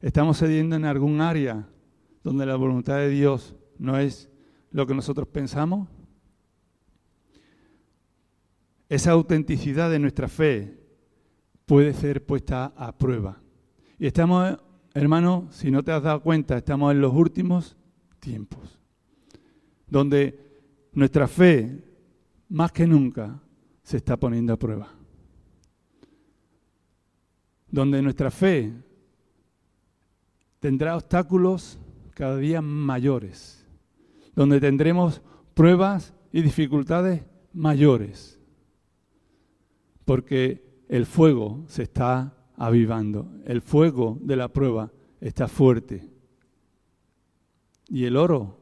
¿Estamos 0.00 0.38
cediendo 0.38 0.74
en 0.74 0.84
algún 0.84 1.20
área 1.20 1.68
donde 2.24 2.44
la 2.44 2.56
voluntad 2.56 2.96
de 2.96 3.08
Dios 3.08 3.54
no 3.78 3.98
es 3.98 4.28
lo 4.72 4.86
que 4.86 4.94
nosotros 4.94 5.28
pensamos? 5.28 5.88
Esa 8.92 9.12
autenticidad 9.12 9.90
de 9.90 9.98
nuestra 9.98 10.28
fe 10.28 10.78
puede 11.64 11.94
ser 11.94 12.26
puesta 12.26 12.74
a 12.76 12.92
prueba. 12.92 13.40
Y 13.98 14.06
estamos, 14.06 14.58
hermano, 14.92 15.48
si 15.50 15.70
no 15.70 15.82
te 15.82 15.92
has 15.92 16.02
dado 16.02 16.22
cuenta, 16.22 16.58
estamos 16.58 16.92
en 16.92 17.00
los 17.00 17.14
últimos 17.14 17.74
tiempos, 18.20 18.78
donde 19.86 20.38
nuestra 20.92 21.26
fe, 21.26 21.82
más 22.50 22.70
que 22.70 22.86
nunca, 22.86 23.40
se 23.82 23.96
está 23.96 24.18
poniendo 24.18 24.52
a 24.52 24.58
prueba. 24.58 24.90
Donde 27.70 28.02
nuestra 28.02 28.30
fe 28.30 28.74
tendrá 30.60 30.96
obstáculos 30.96 31.78
cada 32.10 32.36
día 32.36 32.60
mayores, 32.60 33.66
donde 34.34 34.60
tendremos 34.60 35.22
pruebas 35.54 36.12
y 36.30 36.42
dificultades 36.42 37.22
mayores 37.54 38.38
porque 40.04 40.84
el 40.88 41.06
fuego 41.06 41.64
se 41.66 41.84
está 41.84 42.36
avivando, 42.56 43.30
el 43.44 43.62
fuego 43.62 44.18
de 44.20 44.36
la 44.36 44.48
prueba 44.48 44.92
está 45.20 45.48
fuerte. 45.48 46.08
Y 47.88 48.04
el 48.04 48.16
oro, 48.16 48.60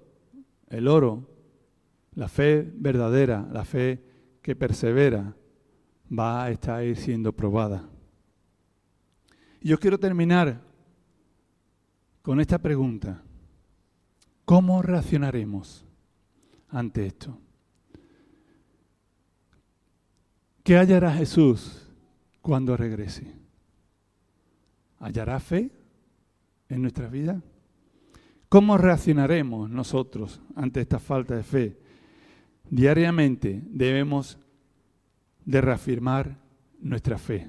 el 0.68 0.88
oro, 0.88 1.28
la 2.14 2.28
fe 2.28 2.70
verdadera, 2.74 3.48
la 3.52 3.64
fe 3.64 4.02
que 4.42 4.56
persevera, 4.56 5.36
va 6.10 6.44
a 6.44 6.50
estar 6.50 6.84
siendo 6.96 7.32
probada. 7.32 7.88
Yo 9.60 9.78
quiero 9.78 9.98
terminar 9.98 10.60
con 12.22 12.40
esta 12.40 12.58
pregunta. 12.58 13.22
¿Cómo 14.44 14.82
reaccionaremos 14.82 15.84
ante 16.68 17.06
esto? 17.06 17.38
¿Qué 20.70 20.78
hallará 20.78 21.12
Jesús 21.12 21.84
cuando 22.40 22.76
regrese? 22.76 23.26
¿Hallará 25.00 25.40
fe 25.40 25.68
en 26.68 26.82
nuestra 26.82 27.08
vida? 27.08 27.42
¿Cómo 28.48 28.78
reaccionaremos 28.78 29.68
nosotros 29.68 30.40
ante 30.54 30.80
esta 30.80 31.00
falta 31.00 31.34
de 31.34 31.42
fe? 31.42 31.76
Diariamente 32.70 33.60
debemos 33.66 34.38
de 35.44 35.60
reafirmar 35.60 36.36
nuestra 36.80 37.18
fe. 37.18 37.48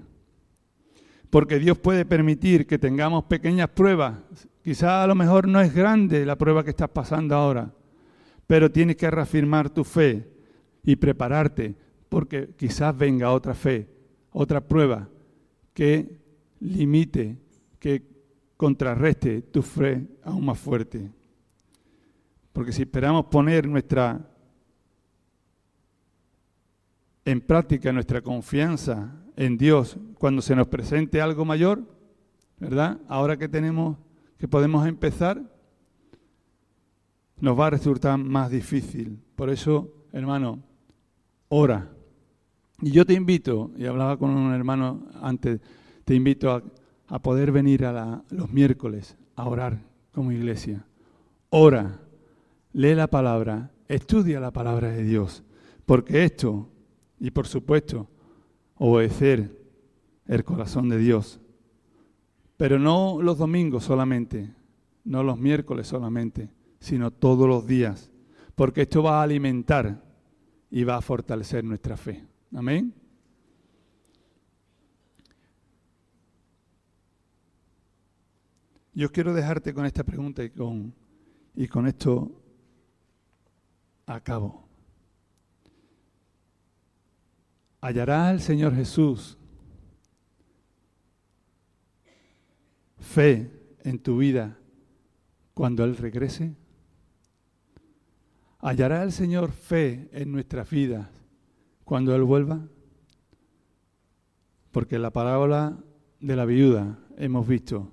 Porque 1.30 1.60
Dios 1.60 1.78
puede 1.78 2.06
permitir 2.06 2.66
que 2.66 2.80
tengamos 2.80 3.26
pequeñas 3.26 3.70
pruebas. 3.70 4.16
Quizá 4.64 5.04
a 5.04 5.06
lo 5.06 5.14
mejor 5.14 5.48
no 5.48 5.62
es 5.62 5.76
grande 5.76 6.26
la 6.26 6.40
prueba 6.40 6.64
que 6.64 6.72
estás 6.72 6.90
pasando 6.90 7.36
ahora, 7.36 7.72
pero 8.48 8.72
tienes 8.72 8.96
que 8.96 9.12
reafirmar 9.12 9.70
tu 9.70 9.84
fe 9.84 10.28
y 10.84 10.96
prepararte 10.96 11.91
porque 12.12 12.50
quizás 12.58 12.96
venga 12.98 13.32
otra 13.32 13.54
fe, 13.54 13.88
otra 14.32 14.60
prueba 14.60 15.08
que 15.74 16.20
limite, 16.60 17.38
que 17.80 18.04
contrarreste 18.58 19.44
tu 19.44 19.62
fe 19.62 20.06
aún 20.22 20.44
más 20.44 20.60
fuerte. 20.60 21.10
Porque 22.52 22.74
si 22.74 22.82
esperamos 22.82 23.28
poner 23.28 23.66
nuestra 23.66 24.30
en 27.24 27.40
práctica 27.40 27.94
nuestra 27.94 28.22
confianza 28.22 29.16
en 29.38 29.58
Dios 29.58 29.96
cuando 30.16 30.42
se 30.42 30.54
nos 30.54 30.68
presente 30.68 31.22
algo 31.22 31.46
mayor, 31.46 31.82
¿verdad? 32.60 33.00
Ahora 33.08 33.38
que 33.38 33.48
tenemos, 33.48 33.98
que 34.38 34.50
podemos 34.50 34.86
empezar, 34.86 35.42
nos 37.40 37.58
va 37.58 37.68
a 37.68 37.70
resultar 37.70 38.18
más 38.18 38.52
difícil. 38.52 39.18
Por 39.34 39.50
eso, 39.50 39.90
hermano, 40.12 40.60
ora. 41.48 42.01
Y 42.82 42.92
yo 42.92 43.06
te 43.06 43.14
invito, 43.14 43.72
y 43.78 43.86
hablaba 43.86 44.18
con 44.18 44.32
un 44.32 44.54
hermano 44.54 45.08
antes, 45.22 45.62
te 46.04 46.16
invito 46.16 46.52
a, 46.52 47.20
poder 47.20 47.52
venir 47.52 47.86
a 47.86 48.24
los 48.30 48.52
miércoles 48.52 49.18
a 49.36 49.48
orar 49.48 49.82
como 50.12 50.32
iglesia. 50.32 50.86
Ora, 51.50 52.00
lee 52.74 52.96
la 52.96 53.08
palabra, 53.08 53.72
estudia 53.88 54.40
la 54.40 54.52
palabra 54.52 54.90
de 54.90 55.04
Dios, 55.04 55.44
porque 55.86 56.24
esto, 56.24 56.70
y 57.20 57.30
por 57.32 57.48
supuesto, 57.48 58.08
obedecer 58.78 59.62
el 60.26 60.44
corazón 60.44 60.90
de 60.90 60.98
Dios, 60.98 61.40
pero 62.58 62.80
no 62.80 63.22
los 63.22 63.38
domingos 63.38 63.84
solamente, 63.84 64.56
no 65.04 65.22
los 65.22 65.38
miércoles 65.38 65.88
solamente, 65.88 66.50
sino 66.80 67.12
todos 67.12 67.48
los 67.48 67.68
días, 67.68 68.10
porque 68.56 68.84
esto 68.84 69.04
va 69.04 69.20
a 69.20 69.24
alimentar 69.24 70.02
y 70.72 70.84
va 70.84 70.96
a 70.96 71.02
fortalecer 71.02 71.64
nuestra 71.64 71.98
fe. 71.98 72.31
Amén. 72.54 72.94
Yo 78.94 79.10
quiero 79.10 79.34
dejarte 79.34 79.74
con 79.74 79.86
esta 79.86 80.04
pregunta 80.04 80.44
y 80.44 80.50
con, 80.50 80.94
y 81.56 81.68
con 81.68 81.88
esto 81.88 82.42
acabo. 84.06 84.68
¿Hallará 87.80 88.32
el 88.32 88.42
Señor 88.42 88.76
Jesús 88.76 89.38
fe 93.00 93.50
en 93.84 93.98
tu 93.98 94.18
vida 94.18 94.60
cuando 95.54 95.86
Él 95.86 95.96
regrese? 95.96 96.54
¿Hallará 98.60 99.04
el 99.04 99.14
Señor 99.14 99.52
fe 99.52 100.10
en 100.12 100.32
nuestras 100.34 100.70
vidas 100.70 101.21
cuando 101.92 102.16
Él 102.16 102.24
vuelva? 102.24 102.70
Porque 104.72 104.98
la 104.98 105.12
parábola 105.12 105.78
de 106.22 106.38
la 106.38 106.46
viuda 106.46 106.98
hemos 107.18 107.46
visto 107.46 107.92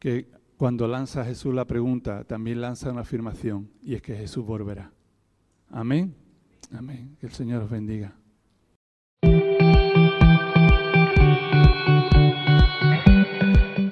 que 0.00 0.28
cuando 0.56 0.88
lanza 0.88 1.24
Jesús 1.24 1.54
la 1.54 1.66
pregunta, 1.66 2.24
también 2.24 2.60
lanza 2.60 2.90
una 2.90 3.02
afirmación, 3.02 3.70
y 3.80 3.94
es 3.94 4.02
que 4.02 4.16
Jesús 4.16 4.44
volverá. 4.44 4.92
Amén. 5.68 6.16
Amén. 6.76 7.16
Que 7.20 7.26
el 7.26 7.32
Señor 7.32 7.62
os 7.62 7.70
bendiga. 7.70 8.16